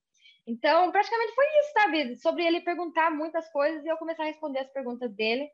[0.48, 2.16] Então, praticamente foi isso, sabe?
[2.16, 5.48] Sobre ele perguntar muitas coisas e eu começar a responder as perguntas dele.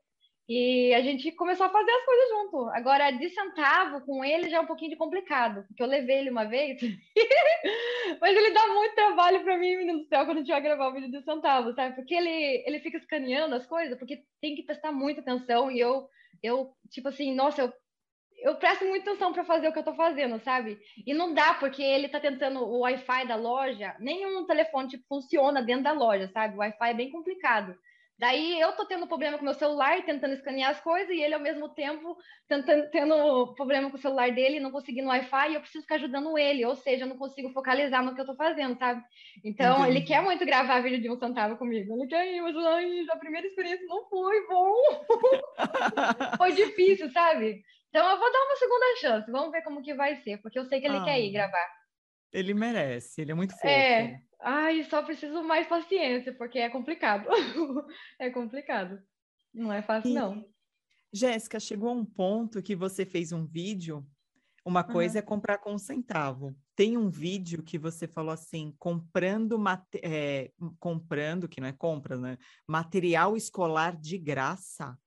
[0.48, 2.70] E a gente começou a fazer as coisas junto.
[2.70, 6.30] Agora, de centavo com ele já é um pouquinho de complicado, porque eu levei ele
[6.30, 6.80] uma vez,
[8.22, 10.90] mas ele dá muito trabalho para mim, menino do céu, quando a gente vai gravar
[10.90, 11.96] o vídeo de centavo, sabe?
[11.96, 16.08] Porque ele, ele fica escaneando as coisas, porque tem que prestar muita atenção e eu,
[16.44, 17.74] eu tipo assim, nossa, eu,
[18.44, 20.80] eu presto muita atenção para fazer o que eu tô fazendo, sabe?
[21.08, 25.64] E não dá, porque ele tá tentando o Wi-Fi da loja, nenhum telefone tipo, funciona
[25.64, 26.54] dentro da loja, sabe?
[26.54, 27.76] O Wi-Fi é bem complicado.
[28.18, 31.40] Daí eu tô tendo problema com meu celular, tentando escanear as coisas, e ele ao
[31.40, 32.16] mesmo tempo
[32.48, 36.38] tentando, tendo problema com o celular dele, não conseguindo Wi-Fi, e eu preciso ficar ajudando
[36.38, 39.04] ele, ou seja, eu não consigo focalizar no que eu tô fazendo, sabe?
[39.44, 39.98] Então, Entendi.
[39.98, 41.94] ele quer muito gravar vídeo de um centavo comigo.
[41.94, 44.74] Ele quer ir, mas ai, a primeira experiência não foi bom.
[46.38, 47.62] foi difícil, sabe?
[47.90, 50.66] Então eu vou dar uma segunda chance, vamos ver como que vai ser, porque eu
[50.66, 51.04] sei que ele ah.
[51.04, 51.68] quer ir gravar.
[52.32, 53.68] Ele merece, ele é muito fofo.
[53.68, 57.28] É, ai, só preciso mais paciência, porque é complicado.
[58.20, 59.00] é complicado.
[59.54, 60.46] Não é fácil, e, não.
[61.14, 64.06] Jéssica, chegou um ponto que você fez um vídeo.
[64.66, 65.20] Uma coisa uhum.
[65.20, 66.56] é comprar com um centavo.
[66.76, 69.62] Tem um vídeo que você falou assim, comprando,
[70.04, 72.38] é, comprando, que não é compra, né?
[72.68, 74.98] Material escolar de graça.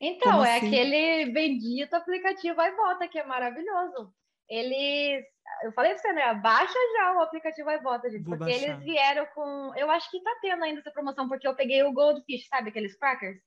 [0.00, 0.66] Então, Como é assim?
[0.66, 4.12] aquele bendito aplicativo Vai Volta, que é maravilhoso.
[4.48, 5.24] Eles
[5.62, 6.34] eu falei pra você, né?
[6.34, 8.24] Baixa já o aplicativo iBota, gente.
[8.24, 8.68] Vou porque baixar.
[8.68, 9.72] eles vieram com.
[9.76, 12.70] Eu acho que tá tendo ainda essa promoção, porque eu peguei o Goldfish, sabe?
[12.70, 13.38] Aqueles crackers.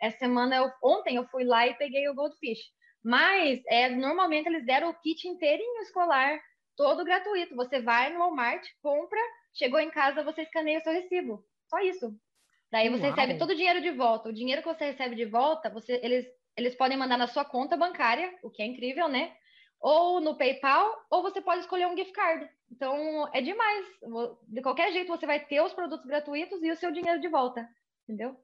[0.00, 0.70] Essa semana, eu...
[0.82, 2.60] ontem eu fui lá e peguei o Goldfish.
[3.04, 6.38] Mas é, normalmente eles deram o kit inteirinho escolar,
[6.76, 7.54] todo gratuito.
[7.54, 9.20] Você vai no Walmart, compra,
[9.54, 11.44] chegou em casa, você escaneia o seu recibo.
[11.68, 12.12] Só isso.
[12.70, 13.14] Daí você Uau.
[13.14, 14.28] recebe todo o dinheiro de volta.
[14.28, 17.76] O dinheiro que você recebe de volta, você, eles, eles podem mandar na sua conta
[17.76, 19.32] bancária, o que é incrível, né?
[19.86, 22.50] Ou no PayPal, ou você pode escolher um gift card.
[22.72, 23.86] Então, é demais.
[24.48, 27.68] De qualquer jeito, você vai ter os produtos gratuitos e o seu dinheiro de volta.
[28.02, 28.36] Entendeu?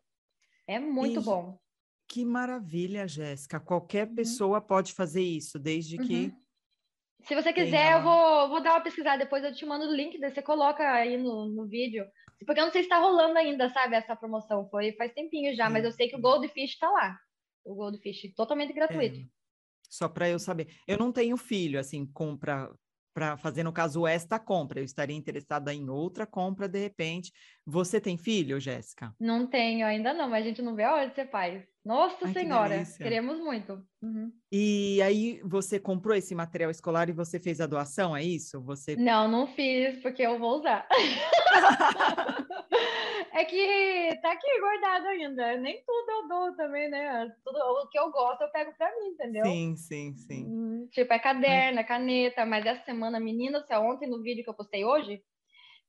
[0.68, 1.24] É muito e...
[1.24, 1.58] bom.
[2.06, 3.58] Que maravilha, Jéssica.
[3.58, 4.14] Qualquer uhum.
[4.14, 6.06] pessoa pode fazer isso, desde uhum.
[6.06, 6.32] que.
[7.24, 10.18] Se você quiser, eu vou, vou dar uma pesquisada depois, eu te mando o link,
[10.18, 12.06] você coloca aí no, no vídeo.
[12.46, 14.68] Porque eu não sei se está rolando ainda, sabe, essa promoção.
[14.68, 17.18] Foi faz tempinho já, mas eu sei que o Goldfish está lá.
[17.64, 19.18] O Goldfish totalmente gratuito.
[19.18, 19.41] É
[19.92, 20.68] só para eu saber.
[20.88, 22.70] Eu não tenho filho, assim, compra
[23.14, 24.80] para fazer, no caso, esta compra.
[24.80, 27.30] Eu estaria interessada em outra compra, de repente.
[27.66, 29.14] Você tem filho, Jéssica?
[29.20, 31.66] Não tenho ainda não, mas a gente não vê a hora de ser pai.
[31.84, 33.84] Nossa Ai, Senhora, que queremos muito.
[34.00, 34.32] Uhum.
[34.50, 38.62] E aí, você comprou esse material escolar e você fez a doação, é isso?
[38.62, 38.96] Você...
[38.96, 40.88] Não, não fiz, porque eu vou usar.
[43.32, 45.56] É que tá aqui guardado ainda.
[45.56, 47.34] Nem tudo eu dou também, né?
[47.42, 49.46] Tudo, o que eu gosto eu pego pra mim, entendeu?
[49.46, 50.44] Sim, sim, sim.
[50.46, 54.50] Hum, tipo, é caderno, é caneta, mas essa semana, menina, se ontem no vídeo que
[54.50, 55.22] eu postei hoje,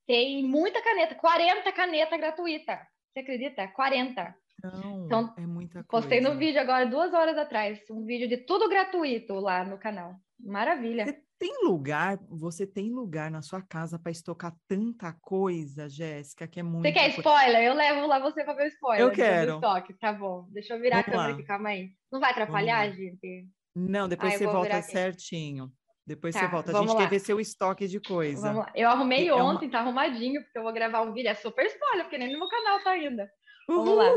[0.07, 2.79] tem muita caneta, 40 caneta gratuita.
[3.11, 3.67] Você acredita?
[3.67, 4.35] 40.
[4.63, 5.87] Não, então, é muita coisa.
[5.89, 10.15] Postei no vídeo agora, duas horas atrás, um vídeo de tudo gratuito lá no canal.
[10.39, 11.05] Maravilha.
[11.43, 16.61] Você tem lugar, você tem lugar na sua casa para estocar tanta coisa, Jéssica, que
[16.61, 16.83] é muito.
[16.83, 17.63] Você quer spoiler?
[17.63, 19.05] Eu levo lá você para ver o spoiler.
[19.05, 19.55] Eu quero.
[19.55, 19.93] Estoque.
[19.95, 20.47] Tá bom.
[20.51, 21.89] Deixa eu virar Vamos a câmera aqui, calma aí.
[22.09, 23.45] Não vai atrapalhar, gente?
[23.75, 25.69] Não, depois ah, você volta certinho.
[26.07, 26.77] Depois tá, você volta.
[26.77, 26.97] A gente lá.
[26.97, 28.65] quer ver seu estoque de coisa.
[28.73, 29.71] Eu arrumei é ontem, uma...
[29.71, 31.29] tá arrumadinho, porque eu vou gravar um vídeo.
[31.29, 33.29] É super spoiler, porque nem no meu canal tá ainda.
[33.69, 33.83] Uhul.
[33.83, 34.11] Vamos lá.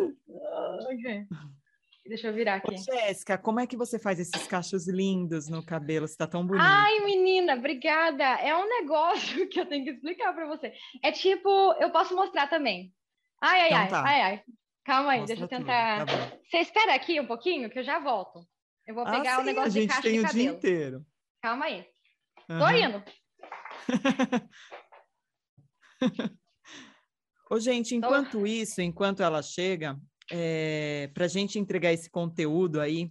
[0.92, 1.26] Okay.
[2.09, 2.75] Deixa eu virar aqui.
[2.75, 6.07] Ô, Jéssica, como é que você faz esses cachos lindos no cabelo?
[6.07, 6.64] Você tá tão bonita.
[6.66, 8.25] Ai, menina, obrigada.
[8.25, 10.73] É um negócio que eu tenho que explicar para você.
[11.03, 11.49] É tipo,
[11.81, 12.92] eu posso mostrar também.
[13.42, 14.05] Ai, ai, então, ai, tá.
[14.05, 14.42] ai, ai.
[14.85, 16.07] Calma aí, Mostra deixa eu tentar.
[16.07, 18.47] Tá você espera aqui um pouquinho que eu já volto.
[18.87, 20.27] Eu vou pegar ah, o negócio de caixa de cabelo.
[20.27, 21.05] A gente tem o dia inteiro.
[21.42, 21.85] Calma aí.
[22.49, 22.59] Uhum.
[22.59, 23.05] Tô indo.
[27.51, 28.47] Ô, gente, enquanto Tô...
[28.47, 29.99] isso, enquanto ela chega,
[30.30, 33.10] é, para a gente entregar esse conteúdo aí,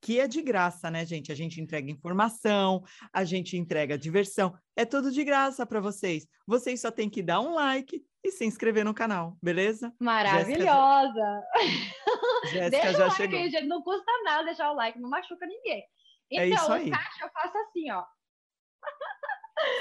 [0.00, 1.30] que é de graça, né, gente?
[1.30, 6.26] A gente entrega informação, a gente entrega diversão, é tudo de graça para vocês.
[6.46, 9.92] Vocês só têm que dar um like e se inscrever no canal, beleza?
[9.98, 11.42] Maravilhosa!
[12.50, 13.38] Jéssica já, já like chegou.
[13.38, 15.84] Aí, gente, não custa nada deixar o like, não machuca ninguém.
[16.32, 18.04] É então, é o caixa eu faço assim, ó.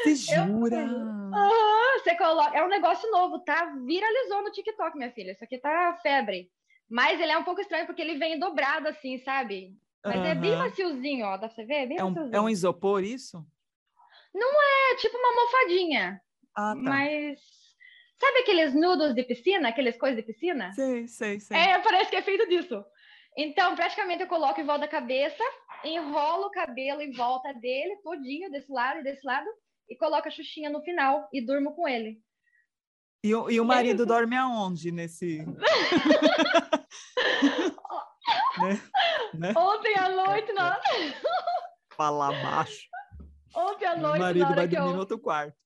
[0.04, 0.82] Você jura?
[0.82, 2.00] Eu...
[2.00, 2.58] você coloca...
[2.58, 3.74] É um negócio novo, tá?
[3.86, 5.32] Viralizou no TikTok, minha filha.
[5.32, 6.50] Isso aqui tá febre.
[6.90, 9.78] Mas ele é um pouco estranho porque ele vem dobrado assim, sabe?
[10.04, 10.26] Mas uhum.
[10.26, 11.38] é bem maciozinho, ó.
[11.38, 11.74] Dá pra você ver?
[11.74, 13.46] É, bem é, um, é um isopor isso?
[14.34, 16.22] Não é, tipo uma almofadinha.
[16.56, 16.82] Ah, tá.
[16.82, 17.40] Mas.
[18.20, 19.70] Sabe aqueles nudos de piscina?
[19.70, 20.74] Aqueles coisas de piscina?
[20.74, 21.58] Sei, sei, sei.
[21.58, 22.84] É, parece que é feito disso.
[23.38, 25.44] Então, praticamente eu coloco em volta da cabeça,
[25.86, 29.48] enrolo o cabelo em volta dele, todinho, desse lado e desse lado,
[29.90, 32.20] e coloco a xuxinha no final e durmo com ele.
[33.24, 35.40] E, o, e o marido dorme aonde nesse.
[38.62, 38.80] né?
[39.34, 39.54] né?
[39.56, 40.74] Ontem à noite, não.
[41.96, 42.88] Falar baixo.
[43.54, 44.94] Ontem à noite, Meu marido vai dormir eu...
[44.94, 45.58] no outro quarto.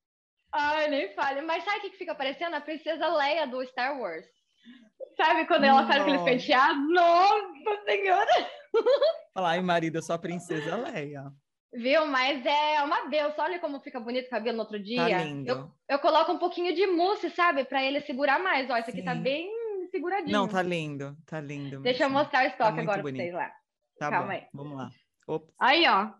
[0.52, 1.42] Ai, nem fale.
[1.42, 2.56] Mas sabe o que fica parecendo?
[2.56, 4.26] A princesa Leia do Star Wars.
[5.16, 6.90] Sabe quando ela faz aqueles penteados?
[6.92, 8.50] Nossa Senhora!
[9.34, 11.32] Fala, ai, marido, eu sou a princesa Leia.
[11.74, 12.06] Viu?
[12.06, 13.34] Mas é uma Deus.
[13.38, 14.98] Olha como fica bonito o cabelo no outro dia.
[14.98, 15.50] Tá lindo.
[15.50, 17.66] Eu, eu coloco um pouquinho de mousse, sabe?
[17.66, 18.70] Pra ele segurar mais.
[18.70, 19.18] Ó, esse aqui tá Sim.
[19.18, 19.52] tá bem
[19.90, 20.32] seguradinho.
[20.32, 21.18] Não, tá lindo.
[21.26, 21.82] Tá lindo.
[21.82, 23.16] Deixa eu mostrar o estoque tá agora bonito.
[23.16, 23.52] pra vocês lá.
[23.98, 24.32] Tá Calma bom.
[24.34, 24.48] aí.
[24.54, 24.90] Vamos lá.
[25.28, 25.54] Ops.
[25.60, 26.12] Aí, ó.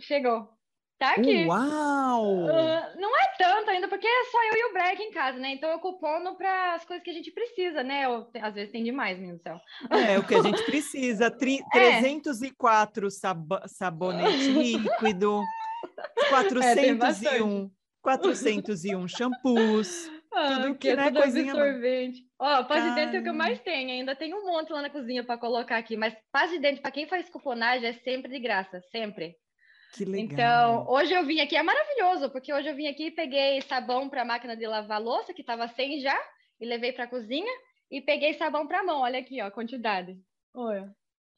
[0.00, 0.53] Chegou.
[0.98, 1.44] Tá aqui.
[1.44, 2.44] Uau!
[2.44, 5.52] Uh, não é tanto ainda, porque é só eu e o Breck em casa, né?
[5.52, 8.04] Então eu cupono para as coisas que a gente precisa, né?
[8.04, 9.60] Eu, às vezes tem demais, meu do céu.
[9.90, 11.30] É, o que a gente precisa.
[11.30, 11.98] Tri, é.
[12.00, 15.42] 304 sab sabonete líquido,
[16.28, 20.10] 401, é, 401 shampoos.
[20.32, 22.22] Ah, tudo que, né, coisinha absorvente.
[22.40, 23.90] Ó, paz de dente é o que eu mais tenho.
[23.90, 26.90] Ainda tem um monte lá na cozinha para colocar aqui, mas paz de dente para
[26.90, 29.36] quem faz cuponagem é sempre de graça, sempre.
[29.94, 30.24] Que legal.
[30.24, 34.08] Então, hoje eu vim aqui, é maravilhoso, porque hoje eu vim aqui e peguei sabão
[34.08, 36.18] para a máquina de lavar louça, que estava sem já,
[36.60, 37.52] e levei para a cozinha,
[37.90, 39.02] e peguei sabão para mão.
[39.02, 40.18] Olha aqui, ó, a quantidade.
[40.52, 40.92] Olha.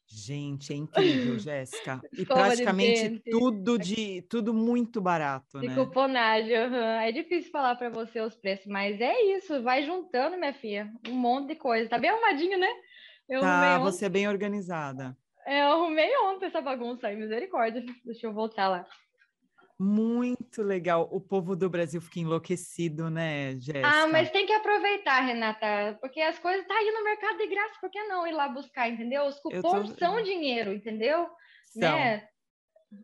[0.09, 2.01] Gente, é incrível, Jéssica.
[2.17, 5.75] E praticamente de tudo de tudo muito barato, de né?
[5.75, 7.01] cuponagem, uhum.
[7.01, 11.15] é difícil falar para você os preços, mas é isso, vai juntando, minha filha, um
[11.15, 11.91] monte de coisa.
[11.91, 12.71] Tá bem arrumadinho, né?
[13.29, 15.17] Eu tá, você é bem organizada.
[15.47, 17.85] É, eu arrumei ontem essa bagunça aí, misericórdia.
[18.05, 18.85] Deixa eu voltar lá.
[19.79, 21.09] Muito legal.
[21.13, 23.87] O povo do Brasil fica enlouquecido, né, Jéssica?
[23.87, 27.47] Ah, mas tem que aproveitar, Renata, porque as coisas estão tá aí no mercado de
[27.47, 29.25] graça, por que não ir lá buscar, entendeu?
[29.25, 29.99] Os cupons tô...
[29.99, 31.29] são dinheiro, entendeu?
[31.67, 31.97] São.
[31.97, 32.27] Né?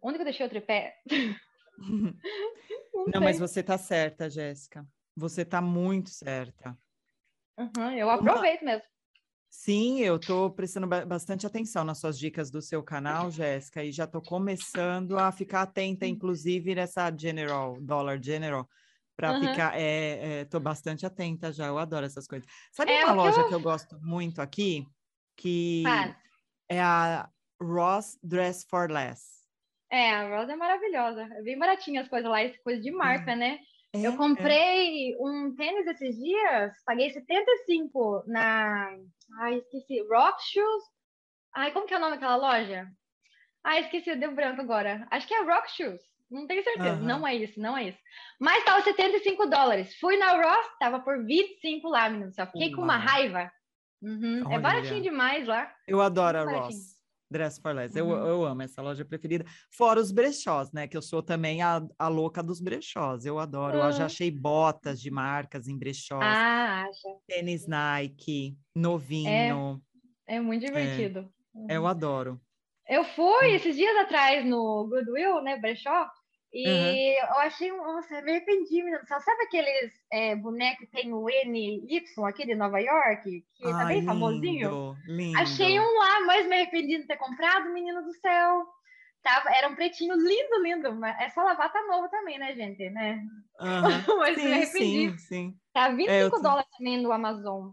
[0.03, 0.97] Onde que eu deixei o tripé?
[1.79, 4.85] não, não mas você tá certa, Jéssica.
[5.15, 6.77] Você tá muito certa.
[7.59, 8.73] Uhum, eu aproveito Uma...
[8.73, 8.93] mesmo.
[9.55, 14.05] Sim, eu estou prestando bastante atenção nas suas dicas do seu canal, Jéssica, e já
[14.05, 18.67] estou começando a ficar atenta, inclusive, nessa General, Dollar General,
[19.15, 19.41] para uhum.
[19.41, 19.79] ficar.
[19.79, 22.49] Estou é, é, bastante atenta já, eu adoro essas coisas.
[22.73, 23.49] Sabe é uma loja que eu...
[23.49, 23.61] que eu...
[23.61, 24.87] gosto muito aqui?
[25.37, 25.85] Que
[26.67, 27.29] é a
[27.61, 29.23] Ross Dress for Less.
[29.91, 31.29] É, a Ross é maravilhosa.
[31.31, 33.59] É bem baratinha as coisas lá, coisa de marca, né?
[33.95, 35.17] É, eu comprei é.
[35.21, 38.97] um tênis esses dias, paguei 75 na.
[39.39, 40.01] Ai, esqueci.
[40.09, 40.85] Rock Shoes.
[41.55, 42.89] Ai, como que é o nome daquela loja?
[43.65, 45.07] Ai, esqueci, deu branco agora.
[45.11, 46.01] Acho que é Rock Shoes.
[46.31, 46.97] Não tenho certeza.
[46.97, 47.05] Uhum.
[47.05, 47.99] Não é isso, não é isso.
[48.41, 49.95] Mas tava 75 dólares.
[50.01, 52.33] Fui na Ross, tava por 25 lá, menino.
[52.33, 52.77] Só fiquei Uau.
[52.77, 53.53] com uma raiva.
[54.01, 54.51] Uhum.
[54.51, 55.71] É baratinho demais lá.
[55.87, 56.92] Eu adoro a Ross.
[57.33, 57.99] Dress for Less.
[58.01, 58.11] Uhum.
[58.11, 59.45] Eu, eu amo essa loja preferida.
[59.71, 60.87] Fora os brechós, né?
[60.87, 63.27] Que eu sou também a, a louca dos brechós.
[63.27, 63.79] Eu adoro.
[63.79, 63.87] Uhum.
[63.87, 66.23] Eu já achei botas de marcas em brechós.
[66.23, 67.09] Ah, acha.
[67.27, 69.83] Tênis Nike, novinho.
[70.29, 71.21] É, é muito divertido.
[71.21, 71.67] É, uhum.
[71.71, 72.41] Eu adoro.
[72.89, 73.55] Eu fui hum.
[73.55, 75.59] esses dias atrás no Goodwill, né?
[75.59, 76.07] Brechó.
[76.53, 77.29] E uhum.
[77.29, 79.01] eu achei, nossa, me arrependi, menino.
[79.07, 83.85] Sabe aqueles é, bonecos que tem o NY aqui de Nova York, que Ai, tá
[83.87, 84.97] bem lindo, famosinho?
[85.07, 85.39] Lindo.
[85.39, 88.67] Achei um lá, mas me arrependi de ter comprado, menino do céu.
[89.23, 90.95] Tava, era um pretinho lindo, lindo.
[90.95, 92.91] Mas é só lavar, tá novo também, né, gente?
[92.91, 93.23] Né?
[93.59, 94.19] Uhum.
[94.19, 95.11] mas sim, me arrependi.
[95.11, 95.57] Sim, sim.
[95.73, 97.71] Tá 25 é, dólares também no Amazon.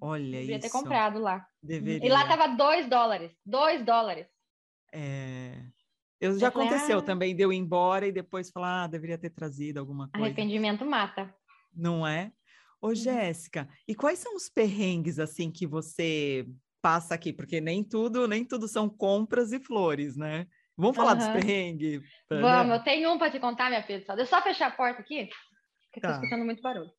[0.00, 0.40] Olha isso.
[0.40, 1.46] Devia ter comprado lá.
[1.62, 2.06] Deveria.
[2.06, 3.32] E lá tava 2 dólares.
[3.46, 4.26] 2 dólares.
[4.92, 5.67] É.
[6.20, 10.08] Eu já aconteceu ah, também, deu embora e depois falar, ah, deveria ter trazido alguma
[10.08, 10.26] coisa.
[10.26, 11.32] Arrependimento mata.
[11.74, 12.32] Não é?
[12.80, 12.94] Ô, uhum.
[12.94, 16.46] Jéssica, e quais são os perrengues assim que você
[16.82, 17.32] passa aqui?
[17.32, 20.46] Porque nem tudo, nem tudo são compras e flores, né?
[20.76, 21.18] Vamos falar uhum.
[21.18, 22.02] dos perrengues?
[22.30, 22.76] Vamos, né?
[22.76, 23.98] eu tenho um para te contar, minha filha.
[23.98, 25.28] Deixa eu só fechar a porta aqui,
[25.86, 26.10] porque tá.
[26.10, 26.90] estou escutando muito barulho.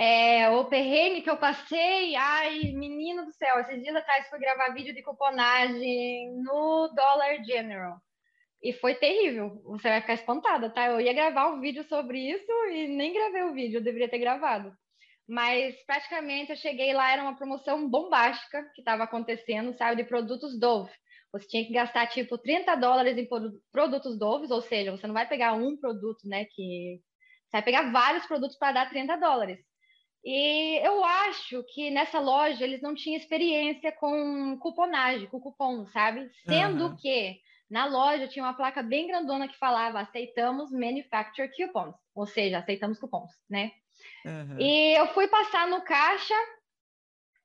[0.00, 4.72] É, o perrengue que eu passei, ai, menino do céu, esses dias atrás fui gravar
[4.72, 7.98] vídeo de cuponagem no Dollar General.
[8.62, 9.60] E foi terrível.
[9.66, 10.86] Você vai ficar espantada, tá?
[10.86, 14.18] Eu ia gravar um vídeo sobre isso e nem gravei o vídeo, eu deveria ter
[14.18, 14.72] gravado.
[15.28, 20.58] Mas praticamente eu cheguei lá, era uma promoção bombástica que estava acontecendo, sabe, de produtos
[20.58, 20.92] Dove.
[21.32, 23.28] Você tinha que gastar tipo 30 dólares em
[23.70, 26.46] produtos Dove, ou seja, você não vai pegar um produto, né?
[26.46, 27.00] Que
[27.50, 29.69] você vai pegar vários produtos para dar 30 dólares.
[30.24, 36.30] E eu acho que nessa loja eles não tinham experiência com cuponagem, com cupom, sabe?
[36.44, 36.96] Sendo uhum.
[36.96, 42.58] que na loja tinha uma placa bem grandona que falava aceitamos manufacturer coupons, ou seja,
[42.58, 43.72] aceitamos cupons, né?
[44.24, 44.60] Uhum.
[44.60, 46.34] E eu fui passar no caixa,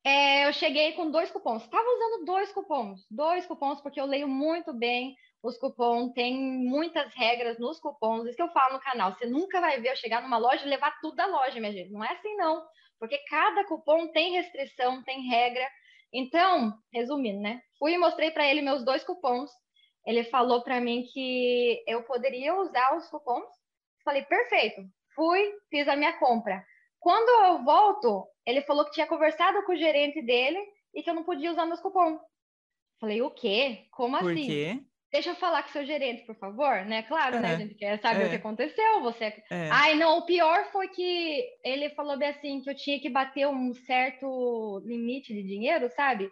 [0.03, 1.63] é, eu cheguei com dois cupons.
[1.63, 7.13] Estava usando dois cupons, dois cupons, porque eu leio muito bem os cupons, tem muitas
[7.13, 9.13] regras nos cupons, isso que eu falo no canal.
[9.13, 11.91] Você nunca vai ver eu chegar numa loja e levar tudo da loja, minha gente.
[11.91, 12.65] Não é assim, não.
[12.99, 15.67] Porque cada cupom tem restrição, tem regra.
[16.11, 17.61] Então, resumindo, né?
[17.77, 19.51] Fui e mostrei para ele meus dois cupons.
[20.03, 23.49] Ele falou para mim que eu poderia usar os cupons.
[24.03, 24.81] Falei, perfeito.
[25.13, 26.65] Fui, fiz a minha compra.
[26.99, 30.59] Quando eu volto, ele falou que tinha conversado com o gerente dele
[30.91, 32.19] e que eu não podia usar meus cupons.
[32.99, 33.85] Falei, o quê?
[33.91, 34.45] Como Por assim?
[34.45, 34.79] quê?
[35.15, 37.01] Deixa eu falar com seu gerente, por favor, né?
[37.03, 37.51] Claro, né?
[37.51, 38.25] É, A gente quer saber é.
[38.25, 39.01] o que aconteceu.
[39.01, 39.23] Você.
[39.49, 39.69] É.
[39.71, 43.47] Ai, não, o pior foi que ele falou bem assim que eu tinha que bater
[43.47, 46.29] um certo limite de dinheiro, sabe?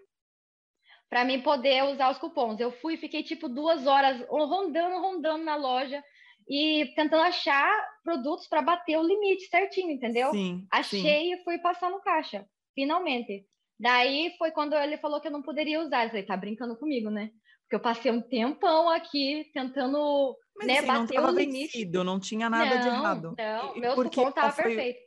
[1.09, 2.59] Para mim poder usar os cupons.
[2.59, 6.03] Eu fui, fiquei tipo duas horas rondando, rondando na loja
[6.45, 7.71] e tentando achar
[8.03, 10.29] produtos para bater o limite certinho, entendeu?
[10.31, 10.67] Sim, sim.
[10.69, 13.45] Achei e fui passar no caixa, finalmente.
[13.79, 16.03] Daí foi quando ele falou que eu não poderia usar.
[16.03, 17.31] Eu falei, tá brincando comigo, né?
[17.73, 21.73] Porque eu passei um tempão aqui tentando Mas né, assim, não bater estava o limite.
[21.73, 23.35] vencido, não tinha nada de não, errado.
[23.35, 24.99] Não, E- meu cupom qual tava foi- perfeito.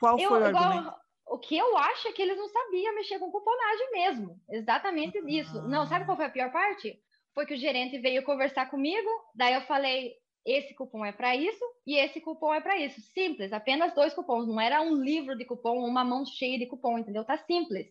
[0.00, 0.94] Qual Eu, foi o igual- argumento?
[1.26, 4.40] o que eu acho é que eles não sabiam mexer com cuponagem mesmo.
[4.48, 5.60] Exatamente isso.
[5.68, 6.06] Não, sabe Ah.
[6.06, 6.98] qual foi a pior parte?
[7.34, 10.14] Foi que o gerente veio conversar comigo, daí eu falei,
[10.46, 12.98] esse cupom é para isso e esse cupom é para isso.
[13.12, 14.48] Simples, apenas dois cupons.
[14.48, 17.26] Não era um livro de cupom, uma mão cheia de cupom, entendeu?
[17.26, 17.88] Tá simples.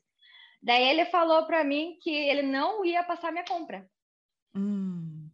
[0.63, 3.87] Daí ele falou para mim que ele não ia passar minha compra.
[4.55, 5.29] Hum,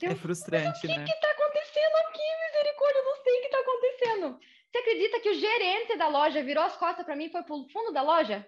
[0.00, 1.04] Eu- é frustrante, O né?
[1.04, 2.98] que tá acontecendo aqui, misericórdia?
[2.98, 4.38] Eu não sei o que tá acontecendo.
[4.72, 7.68] Você acredita que o gerente da loja virou as costas para mim e foi pro
[7.70, 8.46] fundo da loja?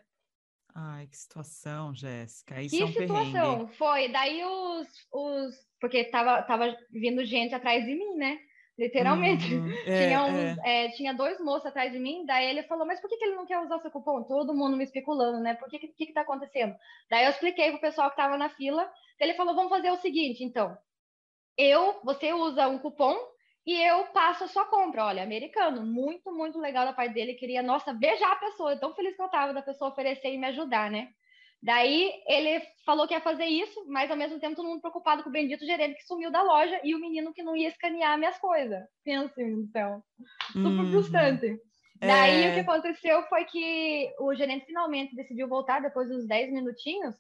[0.75, 2.61] Ai, que situação, Jéssica.
[2.61, 3.13] Isso Que é um perrengue.
[3.13, 4.09] situação foi?
[4.09, 5.55] Daí os, os.
[5.81, 8.39] Porque tava, tava vindo gente atrás de mim, né?
[8.77, 9.55] Literalmente.
[9.55, 10.87] Uhum, é, tinha, uns, é.
[10.87, 13.37] é, tinha dois moços atrás de mim, daí ele falou, mas por que, que ele
[13.37, 14.25] não quer usar o seu cupom?
[14.25, 15.55] Todo mundo me especulando, né?
[15.55, 16.75] Por que, que, que, que tá acontecendo?
[17.09, 20.43] Daí eu expliquei pro pessoal que tava na fila, ele falou, vamos fazer o seguinte,
[20.45, 20.77] então.
[21.57, 23.17] Eu, você usa um cupom
[23.67, 25.05] e eu passo a sua compra.
[25.07, 27.35] Olha, americano, muito, muito legal da parte dele.
[27.35, 28.77] Queria, nossa, beijar a pessoa.
[28.79, 31.09] Tão feliz que eu tava da pessoa oferecer e me ajudar, né?
[31.63, 35.31] Daí ele falou que ia fazer isso, mas ao mesmo tempo todo mundo preocupado com
[35.31, 38.37] o bendito gerente que sumiu da loja e o menino que não ia escanear minhas
[38.39, 38.83] coisas.
[39.03, 39.33] Pensa
[39.73, 40.03] céu.
[40.53, 40.91] Super Uhum.
[40.91, 41.59] frustrante.
[42.01, 42.51] Daí É.
[42.51, 47.15] o que aconteceu foi que o gerente finalmente decidiu voltar depois dos 10 minutinhos.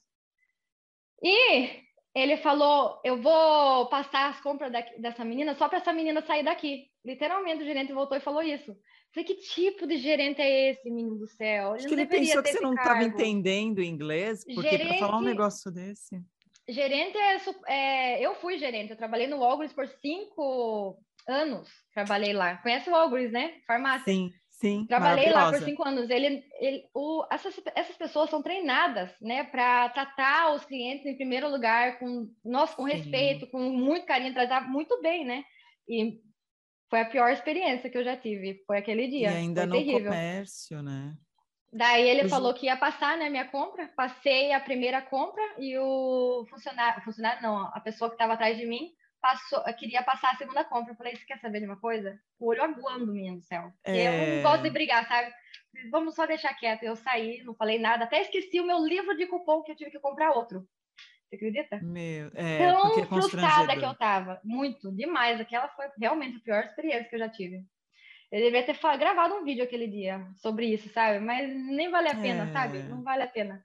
[1.22, 1.82] E
[2.14, 6.42] ele falou: Eu vou passar as compras daqui- dessa menina só para essa menina sair
[6.44, 6.86] daqui.
[7.04, 8.74] Literalmente, o gerente voltou e falou isso.
[9.12, 11.72] Falei, que tipo de gerente é esse, menino do céu?
[11.74, 15.18] Acho não que ele pensou que você não estava cargo." entendendo inglês, porque para falar
[15.18, 16.20] um Gerente- negócio desse.
[16.68, 20.98] Gerente é, é, Eu fui gerente, eu trabalhei no Walgreens por cinco
[21.28, 21.68] anos.
[21.92, 22.56] Trabalhei lá.
[22.56, 23.54] Conhece o Walgreens, né?
[23.66, 24.12] Farmácia.
[24.12, 24.86] Sim, sim.
[24.88, 26.10] Trabalhei lá por cinco anos.
[26.10, 31.48] Ele, ele, o, essas, essas pessoas são treinadas, né, para tratar os clientes em primeiro
[31.48, 32.90] lugar com nossa, com Sim.
[32.92, 35.44] respeito, com muito carinho, tratar muito bem, né?
[35.88, 36.20] E
[36.90, 38.62] foi a pior experiência que eu já tive.
[38.66, 39.30] Foi aquele E dia.
[39.32, 39.84] ainda foi no terrível.
[39.84, 41.16] comércio, né?
[41.72, 43.88] Daí ele Os- falou que ia passar, né, minha compra.
[43.96, 48.66] Passei a primeira compra e o funcionário, funcionário não, a pessoa que estava atrás de
[48.66, 48.92] mim
[49.24, 50.92] passou, queria passar a segunda compra.
[50.92, 52.20] Eu falei, você quer saber de uma coisa?
[52.38, 53.72] O olho aguando, menino do céu.
[53.82, 54.36] Porque Eu É.
[54.36, 55.32] não gosto de brigar, sabe?
[55.90, 56.82] Vamos só deixar quieto.
[56.82, 58.04] Eu saí, não falei nada.
[58.04, 60.68] Até esqueci o meu livro de cupom que eu tive que comprar outro.
[61.30, 61.80] Você acredita?
[61.82, 64.40] Meu, é, Tão é frustrada que eu tava.
[64.44, 65.40] Muito, demais.
[65.40, 67.64] Aquela foi realmente a pior experiência que eu já tive.
[68.30, 71.18] Eu devia ter gravado um vídeo aquele dia sobre isso, sabe?
[71.18, 72.52] Mas nem vale a pena, É.
[72.52, 72.78] sabe?
[72.82, 73.64] Não vale a pena.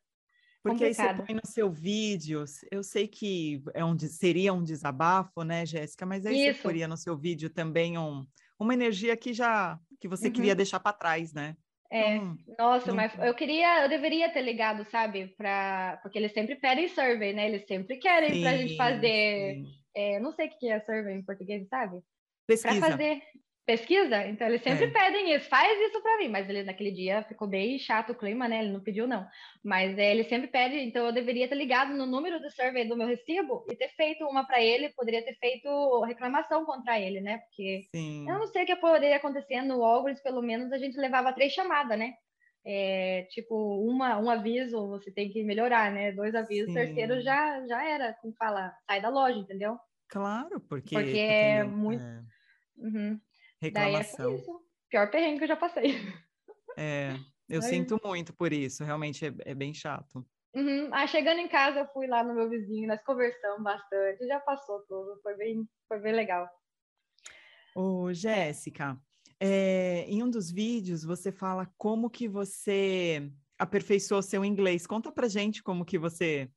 [0.61, 1.25] Porque aí você complicado.
[1.25, 6.05] põe no seu vídeo, eu sei que é um, seria um desabafo, né, Jéssica?
[6.05, 6.63] Mas aí você Isso.
[6.63, 8.25] poria no seu vídeo também um,
[8.59, 10.33] uma energia que já que você Uhum.
[10.33, 11.55] queria deixar para trás, né?
[11.91, 15.29] É, Então, nossa, não- mas eu queria, eu deveria ter ligado, sabe?
[15.35, 15.99] Pra...
[16.03, 17.47] Porque eles sempre pedem survey, né?
[17.47, 19.55] Eles sempre querem pra gente sim, fazer.
[19.55, 19.73] sim.
[19.95, 21.97] é, não sei o que é survey em português, sabe?
[21.97, 22.05] Pra
[22.47, 22.89] Pesquisa.
[22.89, 23.21] fazer
[23.69, 24.25] pesquisa.
[24.25, 24.89] Então, eles sempre É.
[24.91, 26.27] pedem isso, faz isso pra mim.
[26.27, 28.63] Mas ele naquele dia ficou bem chato o clima, né?
[28.63, 29.27] Ele não pediu, não.
[29.63, 32.97] Mas é, ele sempre pede, então eu deveria ter ligado no número do survey do
[32.97, 37.37] meu recibo e ter feito uma pra ele, poderia ter feito reclamação contra ele, né?
[37.39, 38.27] Porque Sim.
[38.27, 41.53] eu não sei o que poderia acontecer no Walgreens, pelo menos a gente levava três
[41.53, 42.13] chamadas, né?
[42.65, 43.55] É, tipo,
[43.87, 46.11] uma, um aviso, você tem que melhorar, né?
[46.11, 46.73] Dois avisos, Sim.
[46.73, 49.77] terceiro já, já era, como fala, sai da loja, entendeu?
[50.07, 52.19] Claro, porque, Porque é muito- é,
[53.61, 53.71] Uhum.
[53.71, 54.35] Daí é reclamação.
[54.35, 54.61] isso.
[54.89, 55.95] Pior perrengue que eu já passei.
[56.77, 57.15] É,
[57.47, 60.25] eu sinto muito por isso, realmente é, é bem chato.
[60.55, 60.89] Uhum.
[60.91, 64.79] Ah, chegando em casa, eu fui lá no meu vizinho, nós conversamos bastante, já passou
[64.87, 66.49] tudo, foi bem, foi bem legal.
[67.75, 68.97] Ô, Jéssica,
[69.39, 74.87] é, em um dos vídeos você fala como que você aperfeiçoou seu inglês.
[74.87, 76.49] Conta pra gente como que você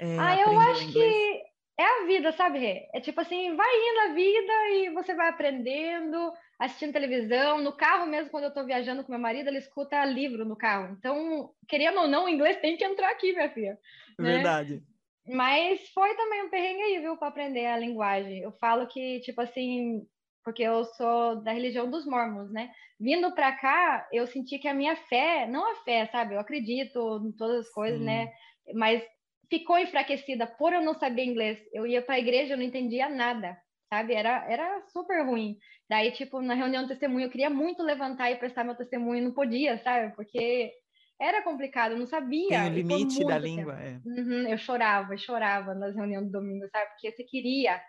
[0.00, 1.14] é, ah, eu acho inglês.
[1.14, 1.43] que
[1.78, 2.88] é a vida, sabe, Rê?
[2.94, 7.60] É tipo assim, vai indo a vida e você vai aprendendo, assistindo televisão.
[7.60, 10.94] No carro mesmo, quando eu tô viajando com meu marido, ele escuta livro no carro.
[10.96, 13.78] Então, querendo ou não, o inglês tem que entrar aqui, minha filha.
[14.18, 14.34] Né?
[14.34, 14.82] Verdade.
[15.26, 18.40] Mas foi também um perrengue aí, viu, para aprender a linguagem.
[18.40, 20.06] Eu falo que, tipo assim,
[20.44, 22.70] porque eu sou da religião dos mormons, né?
[23.00, 26.34] Vindo para cá, eu senti que a minha fé, não a fé, sabe?
[26.34, 28.26] Eu acredito em todas as coisas, né?
[28.26, 28.26] Sim.
[28.26, 28.74] né?
[28.74, 29.02] Mas
[29.48, 31.58] ficou enfraquecida por eu não saber inglês.
[31.72, 33.56] Eu ia para a igreja, eu não entendia nada,
[33.92, 34.14] sabe?
[34.14, 35.56] Era, era super ruim.
[35.88, 39.32] Daí, tipo, na reunião de testemunho, eu queria muito levantar e prestar meu testemunho, não
[39.32, 40.14] podia, sabe?
[40.14, 40.72] Porque
[41.20, 42.48] era complicado, eu não sabia.
[42.48, 44.00] Tem o limite da língua, é.
[44.04, 46.90] Uhum, eu chorava, chorava nas reuniões do domingo, sabe?
[46.90, 47.80] Porque você queria.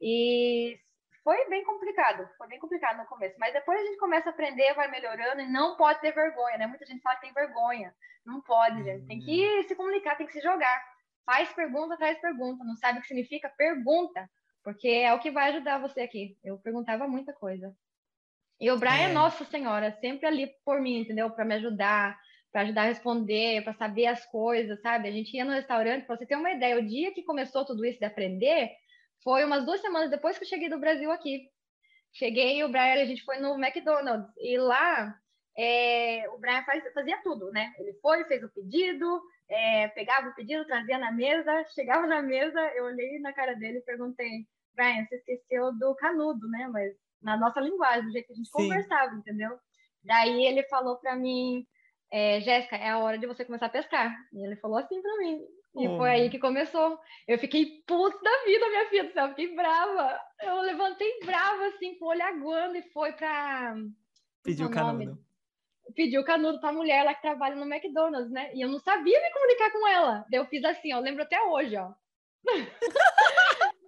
[0.00, 0.78] E
[1.24, 3.36] foi bem complicado, foi bem complicado no começo.
[3.38, 6.66] Mas depois a gente começa a aprender, vai melhorando e não pode ter vergonha, né?
[6.66, 7.92] Muita gente fala que tem vergonha.
[8.24, 9.06] Não pode, gente.
[9.06, 9.62] Tem que uhum.
[9.68, 10.82] se comunicar, tem que se jogar.
[11.28, 12.64] Faz pergunta, traz pergunta.
[12.64, 13.50] Não sabe o que significa?
[13.50, 14.26] Pergunta.
[14.64, 16.38] Porque é o que vai ajudar você aqui.
[16.42, 17.76] Eu perguntava muita coisa.
[18.58, 19.12] E o Brian, é.
[19.12, 21.28] nossa senhora, sempre ali por mim, entendeu?
[21.30, 22.18] Para me ajudar,
[22.50, 25.06] para ajudar a responder, para saber as coisas, sabe?
[25.06, 27.84] A gente ia no restaurante, para você ter uma ideia, o dia que começou tudo
[27.84, 28.70] isso de aprender
[29.22, 31.46] foi umas duas semanas depois que eu cheguei do Brasil aqui.
[32.10, 35.14] Cheguei, o Brian, a gente foi no McDonald's e lá
[35.58, 37.74] é, o Brian faz, fazia tudo, né?
[37.80, 42.60] Ele foi, fez o pedido, é, pegava o pedido, trazia na mesa, chegava na mesa,
[42.76, 44.46] eu olhei na cara dele e perguntei,
[44.76, 46.68] Brian, você esqueceu do canudo, né?
[46.68, 48.52] Mas na nossa linguagem, do jeito que a gente Sim.
[48.52, 49.58] conversava, entendeu?
[50.04, 51.66] Daí ele falou para mim,
[52.08, 54.16] é, Jéssica, é a hora de você começar a pescar.
[54.32, 55.40] E ele falou assim para mim.
[55.76, 56.98] E foi aí que começou.
[57.26, 60.20] Eu fiquei puta da vida, minha filha do céu, fiquei brava.
[60.40, 63.74] Eu levantei brava, assim, com o olho aguando e foi pra.
[64.42, 65.18] Pediu o canudo.
[65.94, 68.50] Pediu o canudo pra mulher lá que trabalha no McDonald's, né?
[68.54, 70.24] E eu não sabia me comunicar com ela.
[70.30, 71.92] Daí eu fiz assim, ó, lembro até hoje, ó.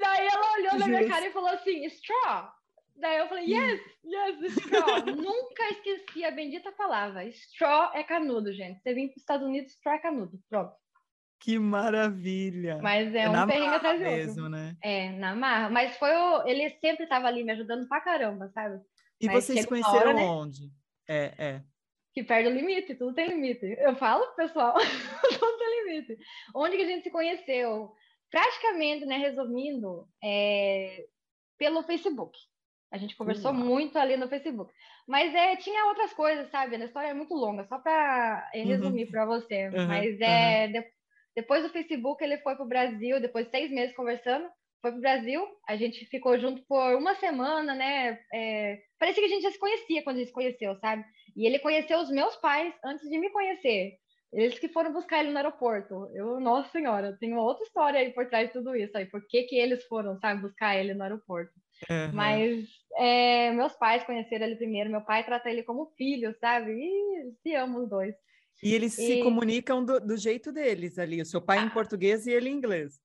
[0.00, 2.50] Daí ela olhou na minha cara e falou assim, straw.
[2.96, 5.04] Daí eu falei, yes, yes, straw.
[5.16, 7.26] Nunca esqueci a bendita palavra.
[7.28, 8.80] Straw é canudo, gente.
[8.80, 10.38] Você vem para os Estados Unidos, straw é canudo.
[10.48, 10.72] Pronto.
[11.40, 12.78] Que maravilha!
[12.82, 14.76] Mas é, é um perrengue atrás do mesmo, né?
[14.82, 15.70] É, na marra.
[15.70, 16.46] Mas foi o...
[16.46, 18.78] ele sempre estava ali me ajudando pra caramba, sabe?
[19.18, 20.22] E Mas vocês conheceram hora, né?
[20.22, 20.66] onde?
[20.66, 20.70] Né?
[21.10, 21.62] É, é.
[22.14, 23.66] Que perde o limite, tudo tem limite.
[23.78, 24.74] Eu falo, pessoal,
[25.38, 26.16] tudo tem limite.
[26.54, 27.92] Onde que a gente se conheceu?
[28.30, 31.04] Praticamente, né, resumindo, é...
[31.58, 32.38] pelo Facebook.
[32.92, 33.58] A gente conversou uhum.
[33.58, 34.72] muito ali no Facebook.
[35.06, 36.76] Mas é, tinha outras coisas, sabe?
[36.76, 38.66] A história é muito longa, só para uhum.
[38.66, 39.10] resumir uhum.
[39.10, 39.68] para você.
[39.68, 39.86] Uhum.
[39.86, 40.84] Mas é, de,
[41.34, 44.48] depois do Facebook, ele foi para o Brasil, depois de seis meses conversando,
[44.80, 45.46] foi para o Brasil.
[45.68, 48.18] A gente ficou junto por uma semana, né?
[48.32, 51.04] É, parecia que a gente já se conhecia quando a gente se conheceu, sabe?
[51.36, 53.98] E ele conheceu os meus pais antes de me conhecer.
[54.32, 56.08] Eles que foram buscar ele no aeroporto.
[56.14, 59.04] Eu, nossa senhora, tem uma outra história aí por trás de tudo isso aí.
[59.04, 61.52] Por que, que eles foram, sabe, buscar ele no aeroporto?
[61.90, 62.12] Uhum.
[62.12, 64.90] Mas é, meus pais conheceram ele primeiro.
[64.90, 66.70] Meu pai trata ele como filho, sabe?
[66.72, 68.14] E se amam os dois.
[68.62, 69.06] E eles e...
[69.06, 71.20] se comunicam do, do, jeito deles ali.
[71.20, 71.62] O seu pai ah.
[71.62, 73.00] em português e ele em inglês.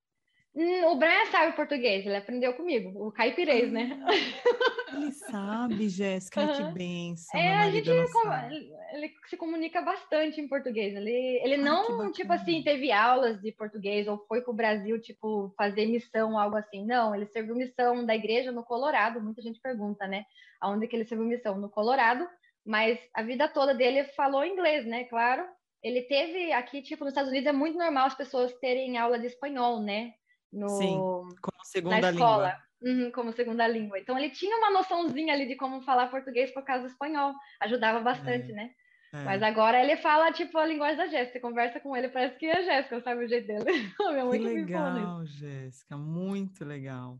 [0.56, 4.00] Hum, o Brian sabe português, ele aprendeu comigo, o caipirês, né?
[4.96, 6.54] Ele sabe, Jéssica, uhum.
[6.54, 7.38] que benção.
[7.38, 10.96] É, a gente ele se comunica bastante em português.
[10.96, 11.12] Ele,
[11.44, 15.86] ele não, tipo assim, teve aulas de português ou foi para o Brasil, tipo, fazer
[15.88, 16.86] missão, algo assim.
[16.86, 19.22] Não, ele serviu missão da igreja no Colorado.
[19.22, 20.24] Muita gente pergunta, né?
[20.62, 21.58] Aonde que ele serviu missão?
[21.58, 22.26] No Colorado,
[22.66, 25.04] mas a vida toda dele falou inglês, né?
[25.06, 25.46] Claro.
[25.84, 29.28] Ele teve aqui, tipo, nos Estados Unidos é muito normal as pessoas terem aula de
[29.28, 30.14] espanhol, né?
[30.52, 30.98] No, Sim,
[31.42, 32.58] como segunda na escola.
[32.82, 34.00] Uhum, como segunda língua.
[34.00, 37.34] Então ele tinha uma noçãozinha ali de como falar português por causa do espanhol.
[37.62, 38.72] Ajudava bastante, é, né?
[39.14, 39.24] É.
[39.24, 41.40] Mas agora ele fala tipo a linguagem da Jéssica.
[41.40, 43.66] Conversa com ele, parece que é a Jéssica, sabe o jeito dele.
[44.32, 47.20] Que legal, Jéssica, muito legal.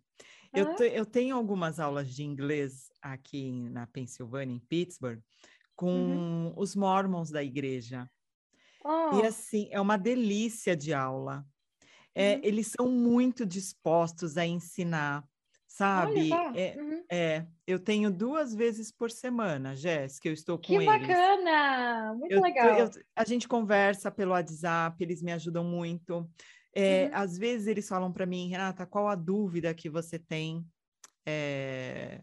[0.54, 5.20] Eu, te, eu tenho algumas aulas de inglês aqui na Pensilvânia, em Pittsburgh,
[5.76, 6.54] com uhum.
[6.56, 8.10] os mormons da igreja.
[8.84, 9.20] Oh.
[9.20, 11.46] E assim, é uma delícia de aula
[12.16, 12.40] é, uhum.
[12.44, 15.28] eles são muito dispostos a ensinar,
[15.68, 16.30] sabe?
[16.56, 17.04] É, uhum.
[17.12, 20.90] é, eu tenho duas vezes por semana, Jéssica, eu estou com que eles.
[20.90, 22.14] Que bacana!
[22.14, 22.80] Muito eu, legal.
[22.80, 26.26] Eu, a gente conversa pelo WhatsApp, eles me ajudam muito.
[26.74, 27.12] É, uhum.
[27.14, 30.66] Às vezes eles falam para mim, Renata, qual a dúvida que você tem
[31.26, 32.22] é,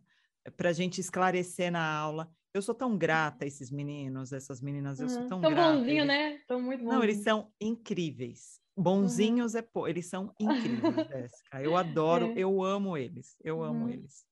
[0.56, 2.30] para a gente esclarecer na aula?
[2.54, 5.56] Eu sou tão grata a esses meninos, essas meninas, eu sou tão, tão grata.
[5.56, 6.38] Tão bonzinho, né?
[6.46, 6.98] Tão muito bonzinho.
[6.98, 8.61] Não, eles são incríveis.
[8.76, 9.60] Bonzinhos uhum.
[9.60, 11.62] é pô, eles são incríveis, Jéssica.
[11.62, 12.34] Eu adoro, é.
[12.36, 13.64] eu amo eles, eu uhum.
[13.64, 14.24] amo eles.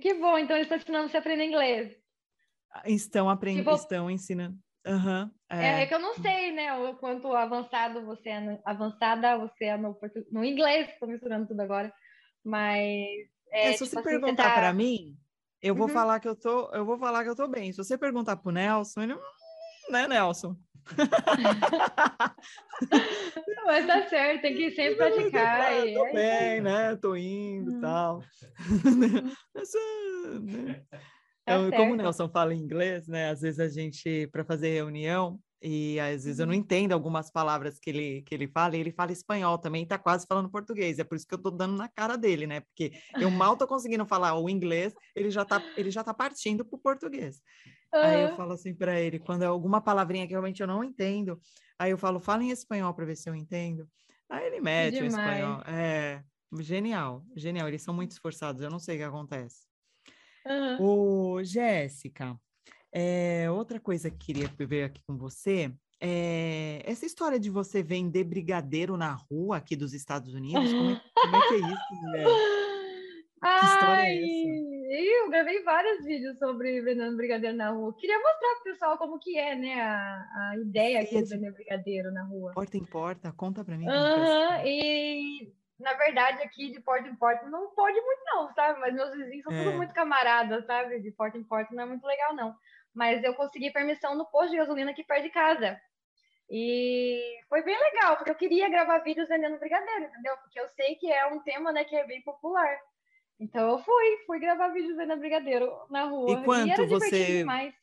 [0.00, 1.96] Que bom, então eles estão ensinando você a aprender inglês.
[2.72, 3.76] Ah, estão aprendendo, tipo...
[3.76, 4.58] estão ensinando.
[4.86, 5.82] Uhum, é.
[5.82, 5.86] é.
[5.86, 9.98] que eu não sei, né, o quanto avançado você é, no, avançada você é no,
[10.30, 11.90] no inglês, estou misturando tudo agora,
[12.44, 13.08] mas...
[13.50, 14.54] É, é se tipo você assim, perguntar tá...
[14.54, 15.16] para mim,
[15.62, 15.92] eu vou uhum.
[15.92, 17.72] falar que eu tô, eu vou falar que eu tô bem.
[17.72, 19.18] Se você perguntar pro Nelson, ele, hum,
[19.88, 20.54] né, Nelson?
[23.66, 25.72] Mas tá certo, tem que sempre praticar.
[25.86, 26.96] Eu tô, bem, né?
[26.96, 27.80] Tô indo e hum.
[27.80, 28.22] tal.
[30.42, 30.84] né?
[31.44, 33.30] Tá é, como o Nelson fala em inglês, né?
[33.30, 36.60] Às vezes a gente, para fazer reunião, e às vezes eu não uhum.
[36.60, 40.26] entendo algumas palavras que ele, que ele fala, e ele fala espanhol também, tá quase
[40.26, 40.98] falando português.
[40.98, 42.60] É por isso que eu tô dando na cara dele, né?
[42.60, 46.66] Porque eu mal tô conseguindo falar o inglês, ele já tá, ele já tá partindo
[46.66, 47.40] pro português.
[47.94, 48.00] Uhum.
[48.02, 51.40] Aí eu falo assim para ele, quando é alguma palavrinha que realmente eu não entendo,
[51.78, 53.88] aí eu falo, fala em espanhol para ver se eu entendo.
[54.28, 55.14] Aí ele mete Demais.
[55.14, 55.62] o espanhol.
[55.66, 56.22] É,
[56.60, 57.68] genial, genial.
[57.68, 59.64] Eles são muito esforçados, eu não sei o que acontece.
[60.46, 61.36] Uhum.
[61.36, 62.38] Ô, Jéssica,
[62.94, 68.22] é, outra coisa que queria ver aqui com você é essa história de você vender
[68.22, 70.72] brigadeiro na rua aqui dos Estados Unidos.
[70.72, 72.26] Como é, como é que é isso, mulher?
[73.44, 74.74] Que história Ai, é essa?
[74.96, 77.94] Eu gravei vários vídeos sobre vendendo brigadeiro na rua.
[77.98, 82.12] Queria mostrar pro pessoal como que é, né, a, a ideia aqui de vender brigadeiro
[82.12, 82.52] na rua.
[82.52, 83.86] Porta em porta, conta para mim.
[83.86, 88.78] Uhum, e na verdade, aqui de porta em porta não pode muito, não, sabe?
[88.78, 89.64] Mas meus vizinhos são é.
[89.64, 91.00] tudo muito camaradas, sabe?
[91.00, 92.54] De porta em porta não é muito legal, não.
[92.94, 95.80] Mas eu consegui permissão no posto de gasolina aqui perto de casa.
[96.50, 100.36] E foi bem legal, porque eu queria gravar vídeos vendendo brigadeiro, entendeu?
[100.38, 102.78] Porque eu sei que é um tema, né, que é bem popular.
[103.40, 106.30] Então eu fui, fui gravar vídeos vendendo brigadeiro na rua.
[106.30, 107.74] E quanto e você demais.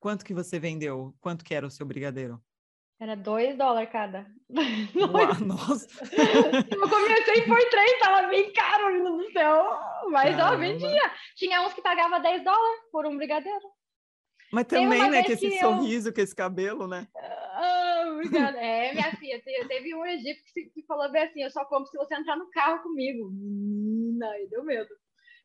[0.00, 1.12] Quanto que você vendeu?
[1.20, 2.40] Quanto que era o seu brigadeiro?
[3.00, 4.26] Era dois dólares cada.
[4.50, 5.86] Uau, nossa!
[6.10, 9.78] eu comecei por três, tava bem caro, Deus do céu.
[10.10, 10.54] Mas Caramba.
[10.54, 11.12] ó, vendia.
[11.36, 13.77] Tinha uns que pagava 10 dólares por um brigadeiro.
[14.52, 16.14] Mas também, né, que esse que sorriso, eu...
[16.14, 17.06] com esse cabelo, né?
[17.14, 18.58] Ah, obrigada.
[18.58, 22.14] É, minha filha, teve um egípcio que falou bem assim, eu só compro se você
[22.14, 23.30] entrar no carro comigo.
[23.30, 24.88] Menina, aí deu medo.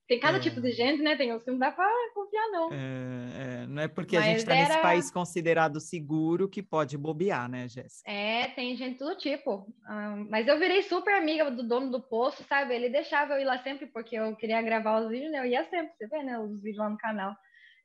[0.07, 0.41] Tem cada é.
[0.41, 1.15] tipo de gente, né?
[1.15, 2.73] Tem uns que não dá para confiar, não.
[2.73, 4.67] É, é, não é porque Mas a gente está era...
[4.67, 8.11] nesse país considerado seguro que pode bobear, né, Jéssica?
[8.11, 9.65] É, tem gente todo tipo.
[9.89, 12.75] Um, mas eu virei super amiga do dono do posto, sabe?
[12.75, 15.39] Ele deixava eu ir lá sempre porque eu queria gravar os vídeos, né?
[15.39, 16.37] Eu ia sempre, você vê, né?
[16.37, 17.33] Os vídeos lá no canal.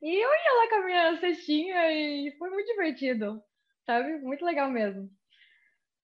[0.01, 3.41] E eu ia lá com a minha cestinha e foi muito divertido,
[3.85, 4.17] sabe?
[4.19, 5.09] Muito legal mesmo.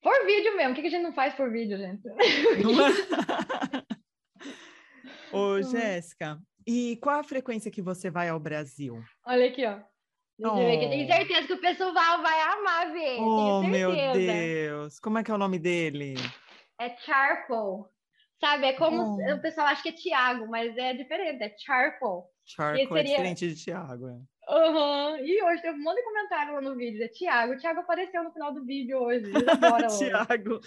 [0.01, 0.73] Por vídeo mesmo.
[0.73, 2.03] O que a gente não faz por vídeo, gente?
[5.31, 6.37] Ô, Jéssica,
[6.67, 9.01] e qual a frequência que você vai ao Brasil?
[9.25, 9.79] Olha aqui, ó.
[10.39, 10.55] Oh.
[10.55, 13.19] Tenho certeza que o pessoal vai amar ver.
[13.19, 14.99] Oh, meu Deus.
[14.99, 16.15] Como é que é o nome dele?
[16.79, 17.89] É Charcoal.
[18.39, 19.35] Sabe, é como oh.
[19.35, 22.29] o pessoal acha que é Tiago, mas é diferente, é Charcoal.
[22.45, 22.99] Charcoal é seria...
[22.99, 24.21] é diferente de Tiago, é.
[24.47, 25.17] Uhum.
[25.25, 27.03] E hoje teve um monte de comentário lá no vídeo.
[27.03, 27.53] É Tiago.
[27.53, 29.31] O Tiago apareceu no final do vídeo hoje.
[29.97, 30.59] Tiago.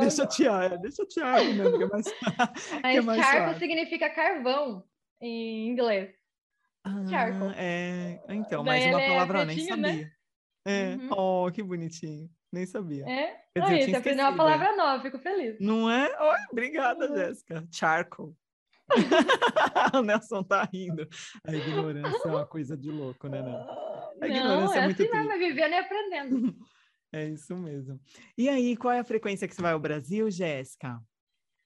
[0.00, 0.78] Deixa o Tiago.
[0.78, 2.14] Deixa o Tiago mesmo, que é mais,
[2.82, 4.84] Mas é mais charco significa carvão
[5.20, 6.10] em inglês.
[6.84, 7.44] Ah, charco.
[7.56, 8.20] É...
[8.28, 9.76] Então, mais uma é palavra é eu nem sabia.
[9.76, 10.12] Né?
[10.66, 10.96] É.
[10.96, 11.44] Uhum.
[11.46, 12.28] Oh, que bonitinho.
[12.52, 13.04] Nem sabia.
[13.08, 13.40] É?
[13.54, 15.56] Quer dizer, Aí, você aprendeu uma palavra nova, fico feliz.
[15.60, 16.10] Não é?
[16.18, 17.16] Oh, obrigada, uhum.
[17.16, 17.64] Jéssica.
[17.70, 18.34] Charcoal.
[19.94, 21.06] o Nelson tá rindo.
[21.46, 24.12] A ignorância é uma coisa de louco, né, Nelson?
[24.20, 26.56] A ignorância não, é, é muito assim, não, é vivendo e aprendendo.
[27.10, 27.98] É isso mesmo.
[28.36, 31.00] E aí, qual é a frequência que você vai ao Brasil, Jéssica?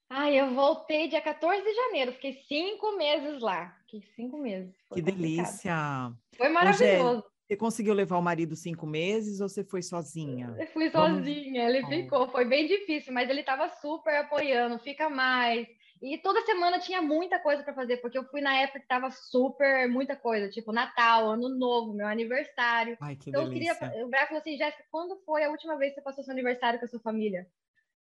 [0.09, 3.77] Ah, eu voltei dia 14 de janeiro, fiquei cinco meses lá.
[3.81, 4.73] Fiquei cinco meses.
[4.77, 5.17] que complicado.
[5.17, 6.13] delícia!
[6.37, 7.25] Foi maravilhoso.
[7.53, 10.55] Você conseguiu levar o marido cinco meses ou você foi sozinha?
[10.59, 11.91] Eu fui sozinha, Vamos...
[11.91, 12.29] ele ficou.
[12.31, 14.79] Foi bem difícil, mas ele estava super apoiando.
[14.79, 15.67] Fica mais,
[16.03, 19.09] e toda semana tinha muita coisa para fazer, porque eu fui na época que tava
[19.13, 22.97] super, muita coisa, tipo Natal, Ano Novo, meu aniversário.
[23.01, 23.71] Ai, que então delícia.
[23.71, 24.05] eu queria.
[24.05, 26.81] O Brian falou assim: Jéssica, quando foi a última vez que você passou seu aniversário
[26.81, 27.47] com a sua família?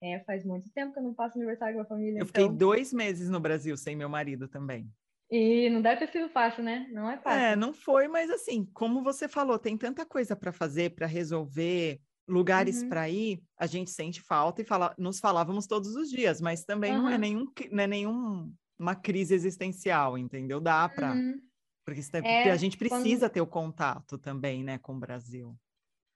[0.03, 2.19] É, faz muito tempo que eu não passo aniversário com a família.
[2.19, 2.43] Eu então...
[2.43, 4.91] fiquei dois meses no Brasil sem meu marido também.
[5.31, 6.89] E não deve ter sido fácil, né?
[6.91, 7.39] Não é fácil.
[7.39, 12.01] É, não foi, mas assim, como você falou, tem tanta coisa para fazer, para resolver
[12.27, 12.89] lugares uhum.
[12.89, 16.93] para ir, a gente sente falta e fala, nos falávamos todos os dias, mas também
[16.93, 17.03] uhum.
[17.03, 20.61] não é nenhum, não é nenhum uma crise existencial, entendeu?
[20.61, 21.39] Dá para uhum.
[21.85, 23.33] porque é, a gente precisa quando...
[23.33, 25.55] ter o contato também, né, com o Brasil.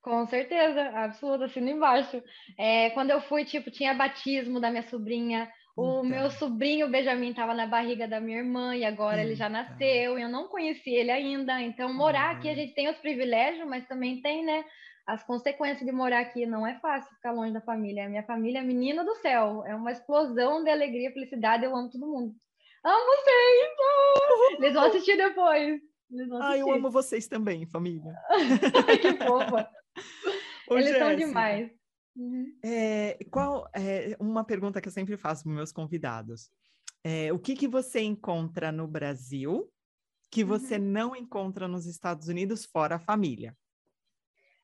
[0.01, 2.23] Com certeza, absoluta, assino embaixo.
[2.57, 6.05] É, quando eu fui, tipo, tinha batismo da minha sobrinha, o então.
[6.05, 10.19] meu sobrinho Benjamin estava na barriga da minha irmã e agora ele já nasceu.
[10.19, 11.61] Eu não conheci ele ainda.
[11.61, 14.65] Então, morar aqui a gente tem os privilégios, mas também tem, né,
[15.09, 18.05] as consequências de morar aqui não é fácil ficar longe da família.
[18.05, 21.65] A minha família é menina do céu, é uma explosão de alegria e felicidade.
[21.65, 22.37] Eu amo todo mundo.
[22.85, 24.59] Amo vocês!
[24.59, 25.81] Eles vão assistir depois.
[26.43, 28.15] Ah, eu amo vocês também, família.
[29.01, 29.71] que fofa.
[30.71, 31.71] Eles Jéssica, são demais.
[32.15, 32.59] Uhum.
[32.63, 36.51] É, qual é uma pergunta que eu sempre faço para meus convidados?
[37.03, 39.73] É, o que, que você encontra no Brasil
[40.31, 40.85] que você uhum.
[40.85, 43.57] não encontra nos Estados Unidos fora a família?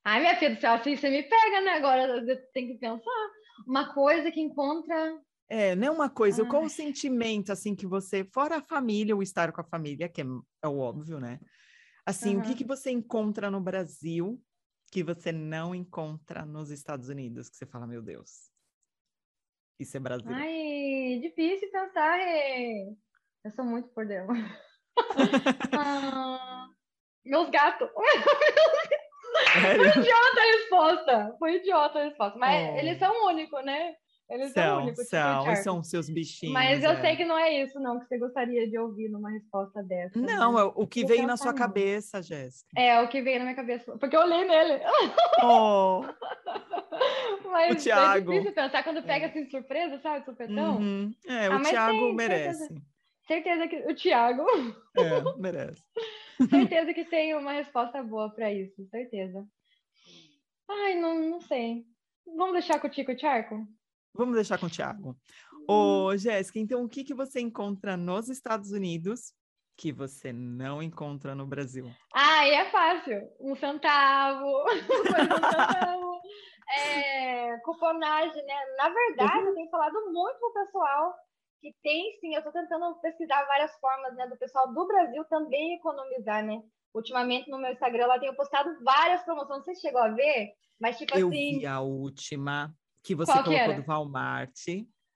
[0.04, 1.72] Ai, minha filha do céu, assim você me pega, né?
[1.72, 3.30] Agora eu tenho que pensar.
[3.66, 5.18] Uma coisa que encontra.
[5.48, 6.48] É, não é uma coisa, Ai.
[6.48, 10.20] qual o sentimento, assim, que você, fora a família, o estar com a família, que
[10.20, 10.24] é,
[10.62, 11.40] é o óbvio, né?
[12.04, 12.42] Assim, uhum.
[12.42, 14.40] o que, que você encontra no Brasil
[14.90, 18.50] que você não encontra nos Estados Unidos, que você fala, meu Deus,
[19.80, 20.40] isso é brasileiro.
[20.40, 22.20] Ai, difícil pensar.
[23.42, 24.32] Eu sou muito por dentro.
[25.76, 26.68] ah,
[27.24, 27.88] meus gatos.
[29.76, 31.36] Foi idiota a resposta.
[31.38, 32.38] Foi idiota a resposta.
[32.38, 32.78] Mas oh.
[32.78, 33.94] eles são únicos, né?
[34.30, 35.08] Eles são, são únicos.
[35.08, 36.54] São, tipo são seus bichinhos.
[36.54, 37.00] Mas eu é.
[37.00, 40.18] sei que não é isso, não, que você gostaria de ouvir numa resposta dessa.
[40.18, 40.60] Não, né?
[40.60, 42.68] é o que veio na sua cabeça, Jéssica.
[42.76, 43.96] É, o que veio na minha cabeça.
[43.98, 44.80] Porque eu olhei nele.
[45.42, 46.02] Oh.
[47.50, 48.32] mas o Thiago.
[48.32, 49.28] é difícil pensar quando pega é.
[49.28, 50.24] assim de surpresa, sabe?
[50.24, 50.78] Supetão.
[50.78, 51.14] Uhum.
[51.28, 52.58] É, o ah, Thiago tem, merece.
[52.58, 52.82] Certeza,
[53.26, 54.46] certeza, que o Thiago.
[54.96, 55.82] É, merece.
[56.48, 59.46] certeza que tem uma resposta boa para isso, certeza.
[60.68, 61.84] Ai, não, não sei.
[62.26, 63.66] Vamos deixar com o Tico Charco?
[64.14, 65.16] Vamos deixar com o Thiago.
[65.68, 66.16] Ô, uhum.
[66.16, 69.32] Jéssica, então o que, que você encontra nos Estados Unidos
[69.76, 71.90] que você não encontra no Brasil?
[72.14, 73.28] Ah, é fácil.
[73.40, 74.46] Um centavo.
[74.70, 76.20] um centavo.
[76.78, 78.54] É, cuponagem, né?
[78.76, 79.48] Na verdade, uhum.
[79.48, 81.14] eu tenho falado muito pro pessoal
[81.64, 85.76] que tem sim, eu estou tentando pesquisar várias formas, né, do pessoal do Brasil também
[85.76, 86.60] economizar, né?
[86.92, 90.52] Ultimamente no meu Instagram lá tenho postado várias promoções, não sei se chegou a ver,
[90.78, 91.54] mas tipo eu assim.
[91.54, 92.70] Eu vi a última
[93.02, 94.52] que você Qual colocou que do Walmart,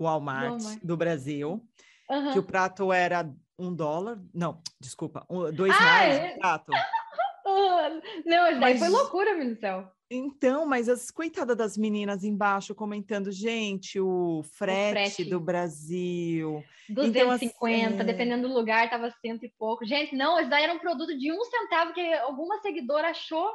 [0.01, 0.81] Walmart, Walmart.
[0.83, 1.69] do Brasil,
[2.09, 2.33] uhum.
[2.33, 6.35] que o prato era um dólar, não, desculpa, um, dois ah, reais é?
[6.35, 6.73] o prato.
[8.25, 8.79] não, isso mas...
[8.79, 9.93] foi loucura, meu céu.
[10.11, 15.25] Então, mas as coitadas das meninas embaixo comentando, gente, o frete, o frete.
[15.25, 16.65] do Brasil.
[16.89, 19.85] 250, então, assim, dependendo do lugar, tava cento e pouco.
[19.85, 23.51] Gente, não, isso daí era um produto de um centavo que alguma seguidora achou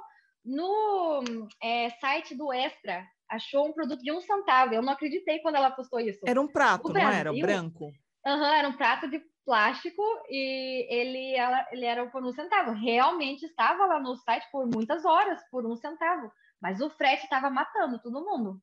[0.46, 1.24] no
[1.62, 4.74] é, site do Extra achou um produto de um centavo.
[4.74, 6.20] Eu não acreditei quando ela postou isso.
[6.26, 7.34] Era um prato, o não Brasil, era?
[7.34, 7.92] O branco?
[8.26, 12.72] Aham, uhum, era um prato de plástico e ele, ela, ele era por um centavo.
[12.72, 16.32] Realmente estava lá no site por muitas horas, por um centavo.
[16.64, 18.58] Mas o frete estava matando todo mundo.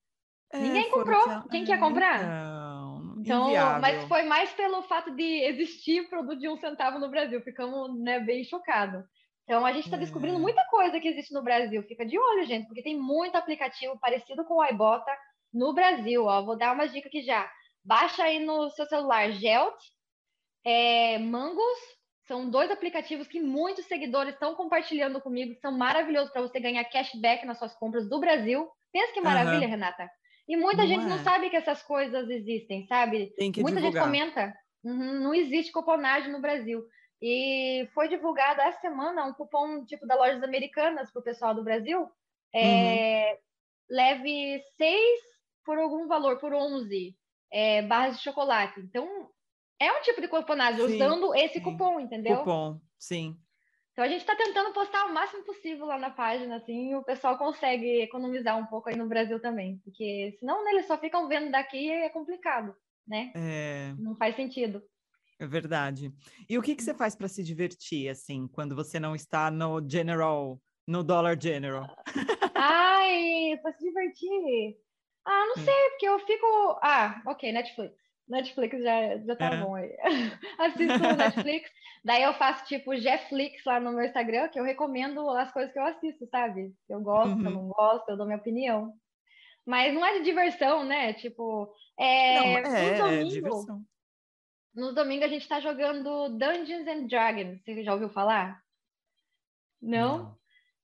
[0.50, 1.42] É, Ninguém comprou.
[1.42, 1.48] Que...
[1.50, 2.22] Quem quer comprar?
[2.24, 7.42] Não, então, mas foi mais pelo fato de existir produto de um centavo no Brasil.
[7.42, 9.04] Ficamos né, bem chocados.
[9.44, 10.40] Então a gente está descobrindo é.
[10.40, 11.82] muita coisa que existe no Brasil.
[11.82, 15.12] Fica de olho, gente, porque tem muito aplicativo parecido com o iBota
[15.52, 16.24] no Brasil.
[16.24, 16.42] Ó.
[16.42, 17.52] Vou dar uma dica aqui já.
[17.84, 19.78] Baixa aí no seu celular Gelt,
[20.64, 21.99] é, Mangos.
[22.30, 25.52] São dois aplicativos que muitos seguidores estão compartilhando comigo.
[25.60, 28.70] São maravilhosos para você ganhar cashback nas suas compras do Brasil.
[28.92, 29.70] Pensa que maravilha, uhum.
[29.70, 30.08] Renata.
[30.46, 31.08] E muita não gente é.
[31.08, 33.34] não sabe que essas coisas existem, sabe?
[33.36, 33.82] muita divulgar.
[33.82, 34.54] gente comenta.
[34.84, 36.84] Uhum, não existe cuponagem no Brasil.
[37.20, 41.64] E foi divulgado essa semana um cupom tipo da Lojas Americanas para o pessoal do
[41.64, 42.08] Brasil.
[42.54, 43.38] É, uhum.
[43.90, 45.20] Leve seis
[45.64, 47.12] por algum valor, por 11
[47.52, 48.78] é, barras de chocolate.
[48.78, 49.28] Então,
[49.80, 51.62] é um tipo de cuponagem, sim, usando esse sim.
[51.62, 52.38] cupom, entendeu?
[52.38, 53.36] Cupom, sim.
[53.92, 57.36] Então, a gente está tentando postar o máximo possível lá na página, assim, o pessoal
[57.36, 59.78] consegue economizar um pouco aí no Brasil também.
[59.84, 62.74] Porque senão né, eles só ficam vendo daqui e é complicado,
[63.06, 63.32] né?
[63.34, 63.94] É...
[63.98, 64.82] Não faz sentido.
[65.38, 66.12] É verdade.
[66.48, 69.80] E o que, que você faz para se divertir, assim, quando você não está no
[69.88, 71.86] General, no Dollar General?
[72.54, 74.76] Ai, para se divertir?
[75.24, 76.46] Ah, não sei, porque eu fico.
[76.82, 78.09] Ah, ok, Netflix.
[78.30, 79.56] Netflix já, já tá é.
[79.58, 79.96] bom aí.
[80.58, 81.70] Assisto Netflix,
[82.04, 85.78] daí eu faço tipo Jefflix lá no meu Instagram, que eu recomendo as coisas que
[85.78, 86.72] eu assisto, sabe?
[86.88, 87.44] Eu gosto, uhum.
[87.44, 88.92] eu não gosto, eu dou minha opinião.
[89.66, 91.12] Mas não é de diversão, né?
[91.14, 92.40] Tipo, é.
[92.40, 93.82] Não, é, domingo, é diversão.
[94.74, 97.60] No domingo a gente está jogando Dungeons and Dragons.
[97.62, 98.62] Você já ouviu falar?
[99.80, 100.18] Não?
[100.18, 100.39] Não?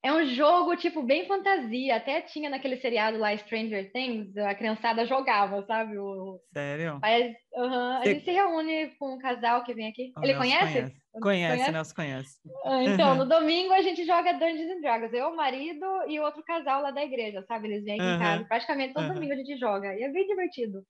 [0.07, 1.97] É um jogo, tipo, bem fantasia.
[1.97, 5.99] Até tinha naquele seriado lá, Stranger Things, a criançada jogava, sabe?
[5.99, 6.41] O...
[6.53, 7.01] Sério?
[7.03, 8.09] Mas, uhum, Você...
[8.09, 10.13] A gente se reúne com um casal que vem aqui.
[10.17, 10.75] O Ele conhece?
[10.75, 11.73] Conhece, conhece, conhece?
[11.73, 12.39] Nelson conhece.
[12.65, 15.13] Ah, então, no domingo a gente joga Dungeons and Dragons.
[15.13, 17.67] Eu, o marido e outro casal lá da igreja, sabe?
[17.67, 18.15] Eles vêm aqui uhum.
[18.15, 18.45] em casa.
[18.45, 19.15] Praticamente todo uhum.
[19.15, 19.93] domingo a gente joga.
[19.93, 20.85] E é bem divertido.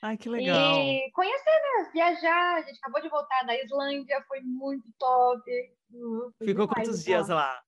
[0.00, 0.78] Ai, que legal.
[0.78, 1.90] E conhecer, né?
[1.92, 2.54] Viajar.
[2.54, 5.42] A gente acabou de voltar da Islândia, foi muito top.
[6.38, 7.60] Foi Ficou quantos dias lá?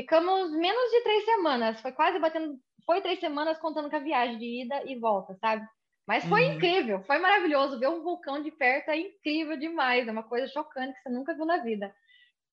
[0.00, 1.80] Ficamos menos de três semanas.
[1.80, 2.58] Foi quase batendo.
[2.86, 5.66] Foi três semanas contando com a viagem de ida e volta, sabe?
[6.08, 6.54] Mas foi uhum.
[6.54, 7.78] incrível, foi maravilhoso.
[7.78, 10.08] Ver um vulcão de perto é incrível demais.
[10.08, 11.94] É uma coisa chocante que você nunca viu na vida.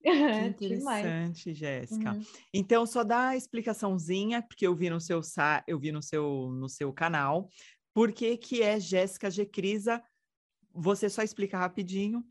[0.00, 2.12] Que interessante, Jéssica.
[2.12, 2.22] Uhum.
[2.54, 5.20] Então, só dá a explicaçãozinha, porque eu vi no seu
[5.66, 7.48] eu vi no seu, no seu canal,
[7.92, 9.44] por que, que é Jéssica G.
[9.44, 10.00] Crisa.
[10.72, 12.22] Você só explica rapidinho.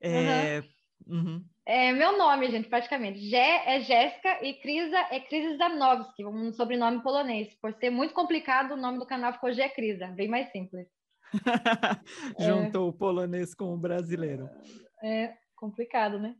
[0.00, 0.62] É...
[1.04, 1.18] Uhum.
[1.18, 1.44] Uhum.
[1.70, 3.20] É meu nome, gente, praticamente.
[3.20, 7.54] Gé é Jéssica e Crisa é Crisa Zanowski, um sobrenome polonês.
[7.62, 10.88] Por ser muito complicado, o nome do canal ficou Gé Crisa, bem mais simples.
[12.40, 12.88] Juntou é...
[12.88, 14.50] o polonês com o brasileiro.
[15.00, 16.34] É complicado, né?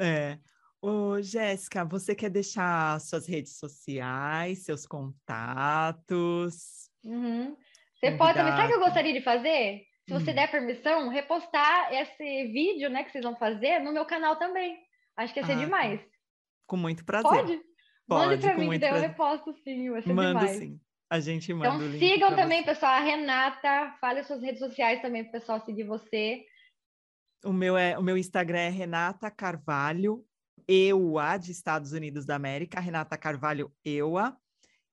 [0.00, 0.38] É.
[0.80, 6.54] Ô, Jéssica, você quer deixar suas redes sociais, seus contatos?
[7.04, 7.56] Uhum.
[7.96, 8.52] Você pode também.
[8.52, 9.82] Sabe o que eu gostaria de fazer?
[10.10, 10.34] Se você hum.
[10.34, 14.76] der permissão, repostar esse vídeo né, que vocês vão fazer no meu canal também.
[15.16, 15.60] Acho que ia ser ah, tá.
[15.64, 16.00] demais.
[16.66, 17.30] Com muito prazer.
[17.30, 17.60] Pode?
[18.08, 19.88] Pode Mande pra mim, que daí eu reposto sim.
[19.88, 20.56] Vai ser Mando demais.
[20.56, 20.80] sim.
[21.08, 22.66] A gente manda então, sigam também, você.
[22.66, 23.96] pessoal, a Renata.
[24.00, 26.44] Fale suas redes sociais também para o pessoal seguir você.
[27.44, 30.24] O meu, é, o meu Instagram é Renata Carvalho,
[30.66, 34.36] EUA, de Estados Unidos da América, Renata Carvalho EUA.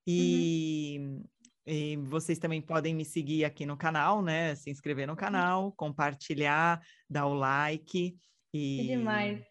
[0.06, 1.24] E, uhum.
[1.68, 4.56] E, vocês também podem me seguir aqui no canal, né?
[4.56, 5.18] Se inscrever no uhum.
[5.18, 8.16] canal, compartilhar, dar o like.
[8.54, 8.78] E...
[8.78, 9.46] Que demais.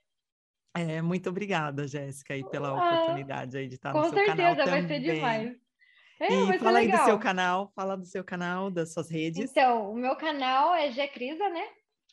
[0.74, 4.46] É, muito obrigada, Jéssica, aí, pela ah, oportunidade aí de estar no seu canal também.
[4.46, 5.56] Com certeza, vai ser demais.
[6.18, 9.50] É, e fala aí do seu canal, fala do seu canal, das suas redes.
[9.50, 11.66] Então, o meu canal é Gcrisa, né?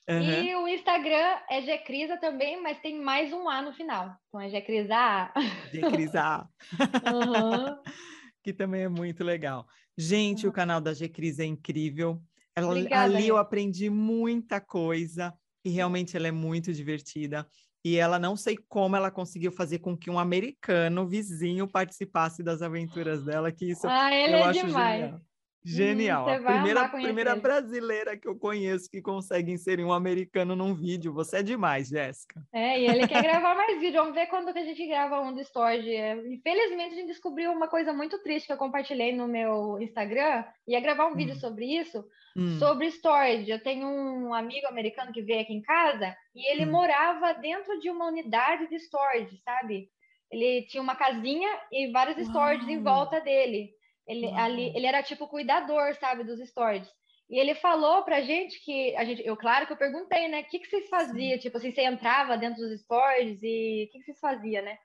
[0.09, 0.43] Uhum.
[0.43, 4.13] E o Instagram é Gcrisa também, mas tem mais um A no final.
[4.27, 5.33] Então é Gcrisa A.
[5.71, 6.47] Gcrisa A.
[7.13, 7.81] uhum.
[8.43, 9.65] que também é muito legal.
[9.97, 10.49] Gente, uhum.
[10.49, 12.21] o canal da Gcrisa é incrível.
[12.55, 15.33] Ela, Obrigada, ali eu aprendi muita coisa
[15.65, 17.47] e realmente ela é muito divertida.
[17.85, 22.61] E ela não sei como ela conseguiu fazer com que um americano vizinho participasse das
[22.61, 25.01] aventuras dela, que isso ah, eu é acho demais.
[25.01, 25.21] genial.
[25.65, 26.27] Genial.
[26.27, 31.13] Hum, primeira, primeira brasileira que eu conheço que consegue inserir um americano num vídeo.
[31.13, 32.45] Você é demais, Jéssica.
[32.51, 34.01] É, e ele quer gravar mais vídeo.
[34.01, 35.95] Vamos ver quando que a gente grava um do Story.
[36.33, 40.43] Infelizmente, a gente descobriu uma coisa muito triste que eu compartilhei no meu Instagram.
[40.67, 41.15] Ia gravar um hum.
[41.15, 42.03] vídeo sobre isso,
[42.35, 42.59] hum.
[42.59, 43.49] sobre storage.
[43.49, 46.71] Eu tenho um amigo americano que veio aqui em casa e ele hum.
[46.71, 49.89] morava dentro de uma unidade de storage, sabe?
[50.29, 53.69] Ele tinha uma casinha e vários storages em volta dele.
[54.07, 54.37] Ele, uhum.
[54.37, 56.89] ali, ele era tipo cuidador, sabe, dos storages.
[57.29, 60.45] E ele falou pra gente que a gente, eu claro que eu perguntei, né, o
[60.45, 61.39] que, que vocês faziam?
[61.39, 64.77] Tipo assim, você entrava dentro dos storages e o que, que vocês faziam, né?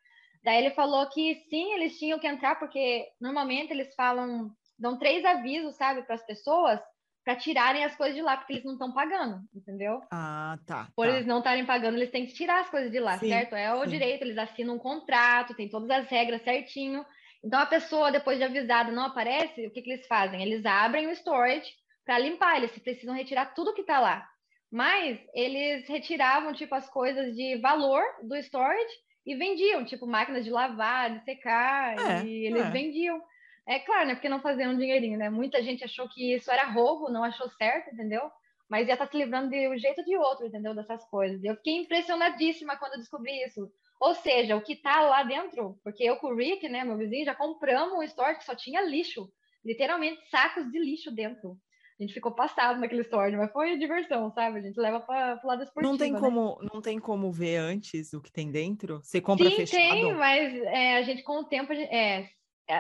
[0.45, 5.25] Daí ele falou que sim, eles tinham que entrar porque normalmente eles falam, dão três
[5.25, 6.81] avisos, sabe, para as pessoas
[7.29, 10.01] para tirarem as coisas de lá, porque eles não estão pagando, entendeu?
[10.11, 10.89] Ah, tá.
[10.97, 11.13] Por tá.
[11.13, 13.55] eles não estarem pagando, eles têm que tirar as coisas de lá, sim, certo?
[13.55, 13.91] É o sim.
[13.91, 17.05] direito, eles assinam um contrato, tem todas as regras certinho.
[17.45, 20.43] Então, a pessoa, depois de avisada, não aparece, o que, que eles fazem?
[20.43, 21.71] Eles abrem o storage
[22.05, 24.29] para limpar, eles precisam retirar tudo que está lá.
[24.71, 30.51] Mas eles retiravam, tipo, as coisas de valor do storage e vendiam, tipo, máquinas de
[30.51, 32.71] lavar, de secar, é, e eles é.
[32.71, 33.21] vendiam.
[33.67, 34.15] É claro, né?
[34.15, 35.29] Porque não faziam um dinheirinho, né?
[35.29, 38.31] Muita gente achou que isso era roubo, não achou certo, entendeu?
[38.69, 40.75] Mas ia estar tá se livrando de um jeito ou de outro, entendeu?
[40.75, 41.43] Dessas coisas.
[41.45, 43.71] Eu fiquei impressionadíssima quando eu descobri isso.
[44.01, 47.25] Ou seja, o que está lá dentro, porque eu com o Rick, né, meu vizinho,
[47.25, 49.29] já compramos um store que só tinha lixo,
[49.65, 51.59] literalmente sacos de lixo dentro.
[51.99, 54.61] A gente ficou passado naquele store, mas foi diversão, sabe?
[54.61, 55.93] A gente leva para o lado esportivo.
[55.93, 56.21] Não tem né?
[56.21, 59.01] como, não tem como ver antes o que tem dentro.
[59.03, 59.83] Você compra Sim, fechado?
[59.83, 62.31] tem, mas é, a gente com o tempo, é,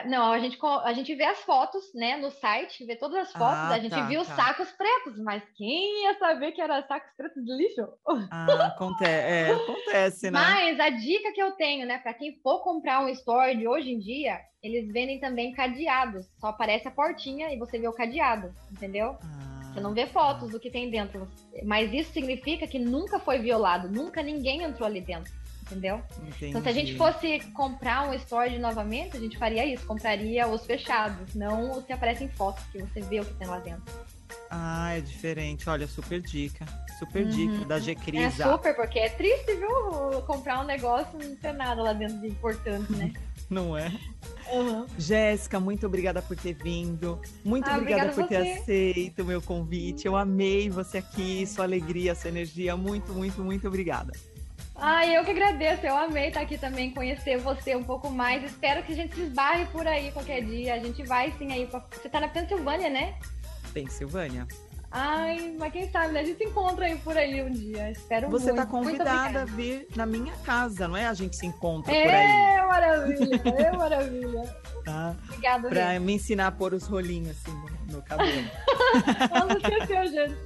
[0.06, 3.70] não, a gente, a gente vê as fotos, né, no site, vê todas as fotos,
[3.70, 4.36] ah, a gente tá, viu tá.
[4.36, 7.88] sacos pretos, mas quem ia saber que era sacos pretos de lixo?
[8.30, 10.38] Ah, acontece, é, acontece, né?
[10.38, 13.90] Mas a dica que eu tenho, né, para quem for comprar um store de hoje
[13.90, 18.54] em dia, eles vendem também cadeados, só aparece a portinha e você vê o cadeado,
[18.70, 19.16] entendeu?
[19.22, 20.52] Ah, você não vê fotos tá.
[20.52, 21.26] do que tem dentro,
[21.64, 25.32] mas isso significa que nunca foi violado, nunca ninguém entrou ali dentro
[25.70, 26.02] entendeu?
[26.22, 26.46] Entendi.
[26.46, 30.64] Então, se a gente fosse comprar um storage novamente, a gente faria isso, compraria os
[30.64, 33.84] fechados, não os que aparecem fotos, que você vê o que tem lá dentro.
[34.50, 35.68] Ah, é diferente.
[35.68, 36.64] Olha, super dica.
[36.98, 37.30] Super uhum.
[37.30, 38.44] dica da G-Crisa.
[38.44, 40.22] É super, porque é triste, viu?
[40.22, 43.12] Comprar um negócio e não ter nada lá dentro de importante, né?
[43.48, 43.92] não é?
[44.52, 44.86] Uhum.
[44.98, 47.20] Jéssica, muito obrigada por ter vindo.
[47.44, 50.06] Muito ah, obrigada, obrigada por ter aceito o meu convite.
[50.06, 52.76] Eu amei você aqui, sua alegria, sua energia.
[52.76, 54.12] Muito, muito, muito obrigada.
[54.80, 58.44] Ai, eu que agradeço, eu amei estar aqui também, conhecer você um pouco mais.
[58.44, 60.74] Espero que a gente se esbarre por aí qualquer dia.
[60.74, 61.66] A gente vai sim aí.
[61.66, 61.84] Pra...
[61.90, 63.14] Você tá na Pensilvânia, né?
[63.72, 64.46] Pensilvânia.
[64.90, 66.20] Ai, mas quem sabe, né?
[66.20, 67.90] A gente se encontra aí por aí um dia.
[67.90, 68.66] Espero Você tá muito.
[68.66, 71.06] tá convidada a vir na minha casa, não é?
[71.06, 72.26] A gente se encontra é, por aí.
[72.26, 74.42] É, maravilha, é maravilha.
[74.88, 75.14] Tá?
[75.24, 76.02] Obrigada, Pra gente.
[76.02, 77.54] me ensinar a pôr os rolinhos assim
[77.92, 78.48] no, cabelo.
[79.38, 80.38] Não esqueceu, gente.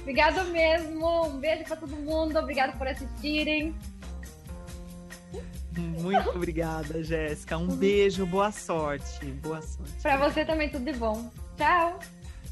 [0.00, 1.26] Obrigado mesmo.
[1.28, 2.38] Um beijo para todo mundo.
[2.38, 3.74] Obrigado por assistirem.
[5.76, 7.56] Muito obrigada, Jéssica.
[7.56, 9.24] Um beijo, boa sorte.
[9.42, 9.92] Boa sorte.
[10.02, 11.30] Para você também, tudo de bom.
[11.56, 11.98] Tchau.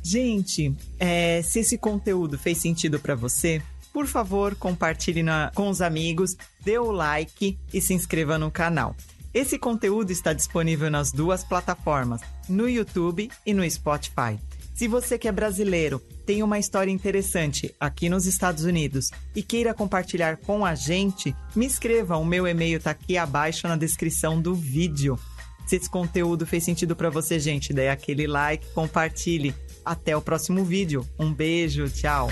[0.03, 3.61] Gente, é, se esse conteúdo fez sentido para você,
[3.92, 8.94] por favor, compartilhe na, com os amigos, dê o like e se inscreva no canal.
[9.34, 14.38] Esse conteúdo está disponível nas duas plataformas, no YouTube e no Spotify.
[14.79, 19.74] Se você que é brasileiro tem uma história interessante aqui nos Estados Unidos e queira
[19.74, 22.16] compartilhar com a gente, me escreva.
[22.16, 25.18] O meu e-mail está aqui abaixo na descrição do vídeo.
[25.66, 29.53] Se esse conteúdo fez sentido para você, gente, dê aquele like, compartilhe.
[29.85, 31.05] Até o próximo vídeo.
[31.18, 32.31] Um beijo, tchau.